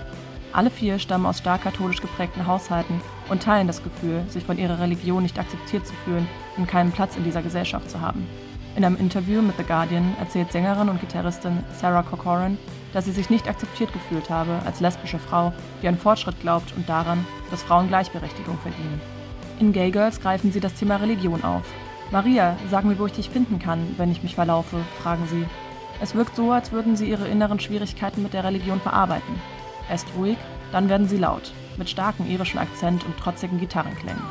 Alle 0.52 0.70
vier 0.70 0.98
stammen 0.98 1.26
aus 1.26 1.38
stark 1.38 1.62
katholisch 1.62 2.00
geprägten 2.00 2.48
Haushalten 2.48 3.00
und 3.28 3.44
teilen 3.44 3.68
das 3.68 3.84
Gefühl, 3.84 4.24
sich 4.26 4.42
von 4.42 4.58
ihrer 4.58 4.80
Religion 4.80 5.22
nicht 5.22 5.38
akzeptiert 5.38 5.86
zu 5.86 5.94
fühlen 6.04 6.26
und 6.56 6.66
keinen 6.66 6.90
Platz 6.90 7.14
in 7.14 7.22
dieser 7.22 7.42
Gesellschaft 7.42 7.88
zu 7.88 8.00
haben. 8.00 8.26
In 8.74 8.84
einem 8.84 8.96
Interview 8.96 9.40
mit 9.40 9.56
The 9.56 9.62
Guardian 9.62 10.16
erzählt 10.18 10.50
Sängerin 10.50 10.88
und 10.88 11.00
Gitarristin 11.00 11.62
Sarah 11.80 12.02
Corcoran, 12.02 12.58
dass 12.94 13.04
sie 13.04 13.12
sich 13.12 13.28
nicht 13.28 13.48
akzeptiert 13.48 13.92
gefühlt 13.92 14.30
habe 14.30 14.60
als 14.64 14.80
lesbische 14.80 15.18
Frau, 15.18 15.52
die 15.82 15.88
an 15.88 15.98
Fortschritt 15.98 16.40
glaubt 16.40 16.72
und 16.76 16.88
daran, 16.88 17.26
dass 17.50 17.62
Frauen 17.62 17.88
Gleichberechtigung 17.88 18.56
verdienen. 18.58 19.00
In 19.60 19.72
Gay 19.72 19.90
Girls 19.90 20.20
greifen 20.20 20.52
sie 20.52 20.60
das 20.60 20.74
Thema 20.74 20.96
Religion 20.96 21.44
auf. 21.44 21.64
Maria, 22.10 22.56
sag 22.70 22.84
mir, 22.84 22.98
wo 22.98 23.06
ich 23.06 23.12
dich 23.12 23.28
finden 23.28 23.58
kann, 23.58 23.94
wenn 23.98 24.10
ich 24.10 24.22
mich 24.22 24.34
verlaufe, 24.34 24.76
fragen 25.02 25.26
sie. 25.28 25.44
Es 26.00 26.14
wirkt 26.14 26.36
so, 26.36 26.52
als 26.52 26.72
würden 26.72 26.96
sie 26.96 27.08
ihre 27.08 27.28
inneren 27.28 27.60
Schwierigkeiten 27.60 28.22
mit 28.22 28.32
der 28.32 28.44
Religion 28.44 28.80
verarbeiten. 28.80 29.40
Erst 29.90 30.06
ruhig, 30.16 30.36
dann 30.72 30.88
werden 30.88 31.08
sie 31.08 31.18
laut, 31.18 31.52
mit 31.76 31.90
starkem 31.90 32.28
irischen 32.28 32.58
Akzent 32.58 33.04
und 33.04 33.16
trotzigen 33.18 33.58
Gitarrenklängen. 33.58 34.22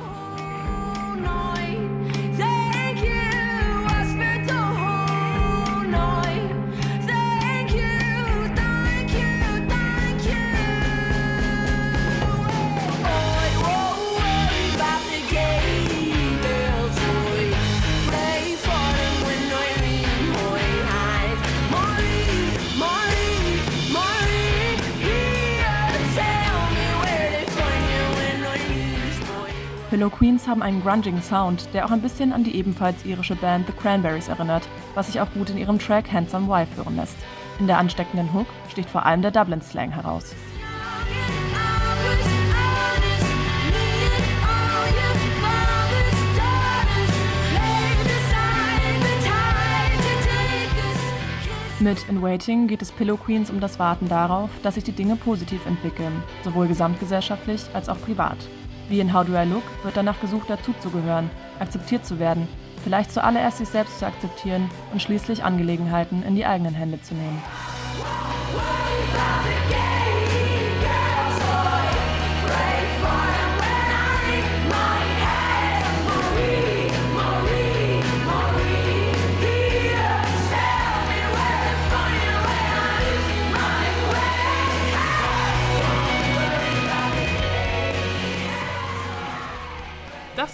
My 30.04 30.10
Pillow 30.10 30.18
Queens 30.18 30.48
haben 30.48 30.62
einen 30.62 30.82
grunging 30.82 31.22
Sound, 31.22 31.70
der 31.74 31.86
auch 31.86 31.92
ein 31.92 32.02
bisschen 32.02 32.34
an 32.34 32.44
die 32.44 32.58
ebenfalls 32.58 33.06
irische 33.06 33.36
Band 33.36 33.68
The 33.68 33.74
Cranberries 33.74 34.28
erinnert, 34.28 34.68
was 34.96 35.08
sich 35.08 35.22
auch 35.22 35.32
gut 35.32 35.50
in 35.50 35.58
ihrem 35.58 35.80
Track 35.80 36.12
Handsome 36.12 36.50
Wife 36.50 36.76
hören 36.76 36.98
lässt. 36.98 37.16
In 37.60 37.68
der 37.68 37.78
ansteckenden 37.78 38.34
Hook 38.34 38.48
sticht 38.70 38.90
vor 38.90 39.06
allem 39.06 39.22
der 39.22 39.32
Dublin-Slang 39.32 39.92
heraus. 39.92 40.36
Mit 51.80 52.10
In 52.10 52.22
Waiting 52.22 52.68
geht 52.68 52.82
es 52.82 52.92
Pillow 52.92 53.16
Queens 53.16 53.50
um 53.50 53.62
das 53.62 53.80
Warten 53.80 54.10
darauf, 54.10 54.50
dass 54.64 54.76
sich 54.76 54.84
die 54.84 54.92
Dinge 54.92 55.16
positiv 55.16 55.66
entwickeln, 55.66 56.24
sowohl 56.44 56.68
gesamtgesellschaftlich 56.68 57.62
als 57.74 57.88
auch 57.88 58.02
privat. 58.02 58.38
Wie 58.90 59.00
in 59.00 59.14
How 59.14 59.26
Do 59.26 59.34
I 59.34 59.46
Look 59.46 59.64
wird 59.84 59.98
danach 59.98 60.20
gesucht, 60.20 60.50
dazuzugehören, 60.50 61.30
akzeptiert 61.60 62.06
zu 62.06 62.20
werden, 62.20 62.48
vielleicht 62.84 63.12
zuallererst 63.12 63.60
sich 63.60 63.70
selbst 63.70 64.00
zu 64.00 64.06
akzeptieren 64.06 64.70
und 64.92 65.02
schließlich 65.02 65.44
Angelegenheiten 65.44 66.24
in 66.24 66.36
die 66.36 66.46
eigenen 66.46 66.74
Hände 66.74 67.02
zu 67.02 67.14
nehmen. 67.14 67.42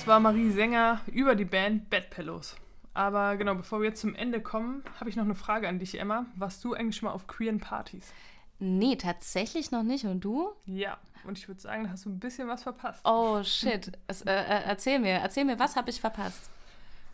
War 0.10 0.19
Marie 0.19 0.50
Sänger 0.50 1.02
über 1.13 1.36
die 1.36 1.45
Band 1.45 1.91
Bed 1.91 2.10
Pillows. 2.10 2.56
Aber 2.95 3.38
genau, 3.38 3.54
bevor 3.54 3.80
wir 3.80 3.89
jetzt 3.89 4.02
zum 4.02 4.15
Ende 4.15 4.41
kommen, 4.41 4.84
habe 5.00 5.08
ich 5.08 5.15
noch 5.15 5.24
eine 5.24 5.36
Frage 5.36 5.69
an 5.69 5.78
dich, 5.78 6.00
Emma. 6.00 6.26
Warst 6.36 6.63
du 6.63 6.74
eigentlich 6.74 6.95
schon 6.95 7.08
mal 7.08 7.13
auf 7.13 7.28
queeren 7.28 7.60
Partys? 7.60 8.12
Nee, 8.58 8.95
tatsächlich 8.95 9.69
noch 9.69 9.84
nicht. 9.84 10.06
Und 10.06 10.22
du? 10.22 10.50
Ja, 10.65 10.98
und 11.26 11.38
ich 11.38 11.48
würde 11.48 11.62
sagen, 11.62 11.84
da 11.84 11.91
hast 11.91 12.06
du 12.06 12.10
ein 12.10 12.19
bisschen 12.19 12.48
was 12.48 12.63
verpasst. 12.63 13.06
Oh, 13.06 13.43
shit. 13.43 13.91
Es, 14.08 14.24
äh, 14.24 14.32
äh, 14.32 14.63
erzähl 14.65 14.98
mir, 14.98 15.12
erzähl 15.12 15.45
mir, 15.45 15.60
was 15.60 15.76
habe 15.76 15.91
ich 15.91 16.02
verpasst? 16.02 16.50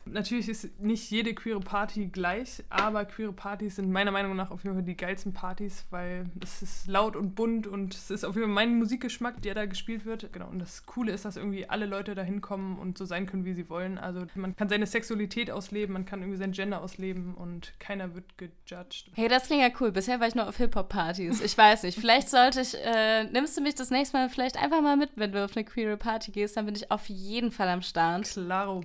Natürlich 0.06 0.50
ist 0.50 0.80
nicht 0.80 1.10
jede 1.10 1.34
queere 1.34 1.60
Party 1.60 2.08
gleich, 2.08 2.64
aber 2.70 3.06
queere 3.06 3.34
Partys 3.34 3.78
sind 3.78 3.92
meiner 3.92 4.12
Meinung 4.12 4.36
nach 4.36 4.52
auf 4.52 4.64
jeden 4.64 4.76
Fall 4.76 4.84
die 4.84 4.96
geilsten 4.96 5.34
Partys, 5.34 5.86
weil 5.90 6.26
es 6.44 6.62
ist 6.62 6.88
laut 6.88 7.16
und 7.16 7.36
bunt 7.36 7.66
und 7.66 7.96
es 7.96 8.12
ist 8.12 8.24
auf 8.24 8.36
jeden 8.36 8.48
Fall 8.48 8.54
mein 8.54 8.78
Musikgeschmack, 8.78 9.42
der 9.42 9.56
da 9.56 9.66
gespielt 9.66 10.06
wird. 10.06 10.32
Genau, 10.32 10.48
und 10.48 10.60
das 10.60 10.86
Coole 10.86 11.12
ist, 11.12 11.26
dass 11.26 11.38
irgendwie 11.38 11.68
alle 11.68 11.86
Leute 11.86 12.14
da 12.14 12.22
hinkommen 12.22 12.78
und 12.78 12.98
so 12.98 13.06
sein 13.06 13.26
können, 13.26 13.46
wie 13.46 13.54
sie 13.54 13.70
wollen. 13.70 13.98
Also 13.98 14.26
man 14.36 14.56
kann 14.56 14.70
seine 14.70 14.86
Sexualität 14.86 15.50
ausleben, 15.50 15.94
man 15.94 16.06
kann 16.06 16.22
irgendwie 16.22 16.38
sein 16.38 16.52
Gender 16.52 16.82
ausleben 16.82 17.34
und 17.34 17.74
keiner 17.80 18.14
wird 18.14 18.38
gejudged. 18.38 19.12
Hey, 19.14 19.28
das 19.28 19.48
klingt 19.48 19.64
ja 19.64 19.70
cool. 19.80 19.92
Bisher 19.92 20.20
war 20.20 20.28
ich 20.28 20.36
nur 20.36 20.48
auf 20.48 20.58
Hip-Hop-Partys. 20.58 21.42
Ich 21.42 21.58
weiß 21.58 21.84
nicht. 21.84 22.00
Vielleicht 22.00 22.30
sollte 22.30 22.62
ich, 22.62 22.76
äh, 22.76 23.24
nimmst 23.26 23.58
du 23.58 23.62
mich 23.62 23.76
das 23.76 23.90
nächste 23.90 24.18
Mal 24.18 24.30
vielleicht 24.30 24.62
einfach 24.62 24.82
mal 24.82 24.98
mit, 24.98 25.12
wenn 25.16 25.32
du 25.32 25.44
auf 25.44 25.56
eine 25.56 25.66
queere 25.66 25.98
Party 25.98 26.32
gehst, 26.32 26.58
dann 26.58 26.66
bin 26.66 26.76
ich 26.76 26.92
auf 26.92 27.08
jeden 27.08 27.52
Fall 27.52 27.70
am 27.70 27.82
Start. 27.82 28.26
Klaro. 28.26 28.84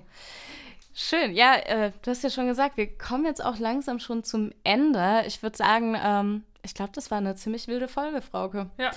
Schön, 0.93 1.33
ja, 1.33 1.55
äh, 1.55 1.91
du 2.01 2.11
hast 2.11 2.23
ja 2.23 2.29
schon 2.29 2.47
gesagt, 2.47 2.75
wir 2.75 2.97
kommen 2.97 3.25
jetzt 3.25 3.43
auch 3.43 3.59
langsam 3.59 3.99
schon 3.99 4.23
zum 4.23 4.51
Ende. 4.63 5.23
Ich 5.25 5.41
würde 5.41 5.55
sagen, 5.55 5.97
ähm, 6.01 6.43
ich 6.63 6.73
glaube, 6.73 6.91
das 6.93 7.11
war 7.11 7.17
eine 7.17 7.35
ziemlich 7.35 7.67
wilde 7.67 7.87
Folge, 7.87 8.21
Frauke. 8.21 8.69
Ja, 8.77 8.87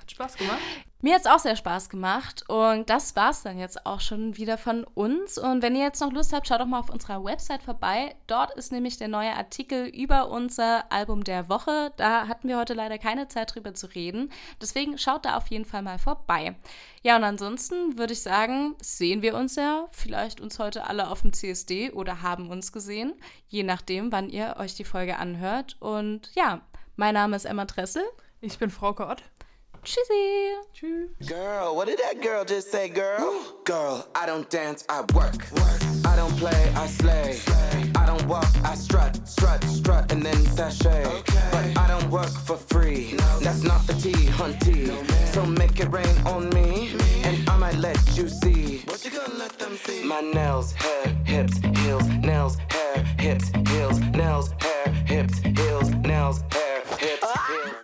hat 0.00 0.10
Spaß 0.10 0.36
gemacht. 0.36 0.60
Mir 1.02 1.14
hat 1.14 1.20
es 1.20 1.26
auch 1.26 1.38
sehr 1.38 1.56
Spaß 1.56 1.90
gemacht 1.90 2.48
und 2.48 2.88
das 2.88 3.14
war 3.16 3.30
es 3.30 3.42
dann 3.42 3.58
jetzt 3.58 3.84
auch 3.84 4.00
schon 4.00 4.38
wieder 4.38 4.56
von 4.56 4.82
uns. 4.82 5.36
Und 5.36 5.60
wenn 5.60 5.76
ihr 5.76 5.82
jetzt 5.82 6.00
noch 6.00 6.10
Lust 6.10 6.32
habt, 6.32 6.48
schaut 6.48 6.60
doch 6.60 6.66
mal 6.66 6.80
auf 6.80 6.88
unserer 6.88 7.22
Website 7.22 7.62
vorbei. 7.62 8.16
Dort 8.26 8.54
ist 8.54 8.72
nämlich 8.72 8.96
der 8.96 9.08
neue 9.08 9.36
Artikel 9.36 9.88
über 9.88 10.30
unser 10.30 10.90
Album 10.90 11.22
der 11.22 11.50
Woche. 11.50 11.92
Da 11.98 12.28
hatten 12.28 12.48
wir 12.48 12.58
heute 12.58 12.72
leider 12.72 12.96
keine 12.96 13.28
Zeit 13.28 13.54
drüber 13.54 13.74
zu 13.74 13.88
reden. 13.94 14.30
Deswegen 14.62 14.96
schaut 14.96 15.26
da 15.26 15.36
auf 15.36 15.48
jeden 15.48 15.66
Fall 15.66 15.82
mal 15.82 15.98
vorbei. 15.98 16.56
Ja, 17.02 17.16
und 17.16 17.24
ansonsten 17.24 17.98
würde 17.98 18.14
ich 18.14 18.22
sagen, 18.22 18.74
sehen 18.80 19.20
wir 19.20 19.34
uns 19.34 19.54
ja 19.56 19.88
vielleicht 19.90 20.40
uns 20.40 20.58
heute 20.58 20.86
alle 20.86 21.10
auf 21.10 21.20
dem 21.20 21.34
CSD 21.34 21.90
oder 21.90 22.22
haben 22.22 22.48
uns 22.48 22.72
gesehen, 22.72 23.12
je 23.48 23.64
nachdem, 23.64 24.12
wann 24.12 24.30
ihr 24.30 24.56
euch 24.58 24.74
die 24.74 24.84
Folge 24.84 25.18
anhört. 25.18 25.76
Und 25.78 26.30
ja, 26.34 26.62
mein 26.96 27.12
Name 27.12 27.36
ist 27.36 27.44
Emma 27.44 27.66
Dressel. 27.66 28.02
Ich 28.40 28.58
bin 28.58 28.70
Frauke 28.70 29.06
Ott. 29.06 29.22
Cheesy. 29.86 30.54
Cheers. 30.72 31.10
Girl, 31.28 31.76
what 31.76 31.86
did 31.86 32.00
that 32.00 32.20
girl 32.20 32.44
just 32.44 32.72
say, 32.72 32.88
girl? 32.88 33.54
girl, 33.64 34.04
I 34.16 34.26
don't 34.26 34.50
dance, 34.50 34.84
I 34.88 35.02
work. 35.14 35.46
I 36.04 36.16
don't 36.16 36.36
play, 36.38 36.72
I 36.74 36.88
slay. 36.88 37.38
I 37.94 38.04
don't 38.04 38.26
walk, 38.26 38.48
I 38.64 38.74
strut, 38.74 39.16
strut, 39.28 39.62
strut, 39.62 40.10
and 40.10 40.24
then 40.24 40.44
sashay. 40.44 41.04
But 41.52 41.78
I 41.78 41.86
don't 41.86 42.10
work 42.10 42.30
for 42.30 42.56
free. 42.56 43.14
That's 43.40 43.62
not 43.62 43.86
the 43.86 43.94
T, 43.94 44.10
hunty. 44.10 44.88
So 45.32 45.46
make 45.46 45.78
it 45.78 45.88
rain 45.92 46.16
on 46.26 46.48
me, 46.48 46.92
me, 46.92 47.22
and 47.22 47.48
I 47.48 47.56
might 47.56 47.76
let 47.76 47.96
you 48.16 48.28
see. 48.28 48.82
What 48.86 49.04
you 49.04 49.12
gonna 49.12 49.38
let 49.38 49.56
them 49.56 49.76
see? 49.76 50.02
My 50.02 50.20
nails, 50.20 50.72
hair, 50.72 51.14
hips, 51.24 51.58
heels, 51.78 52.08
nails, 52.08 52.56
hair, 52.70 53.04
hips, 53.20 53.52
heels, 53.68 54.00
nails, 54.00 54.50
hair, 54.58 54.92
hips, 55.06 55.38
heels, 55.38 55.90
nails, 55.90 56.42
hair. 56.50 56.65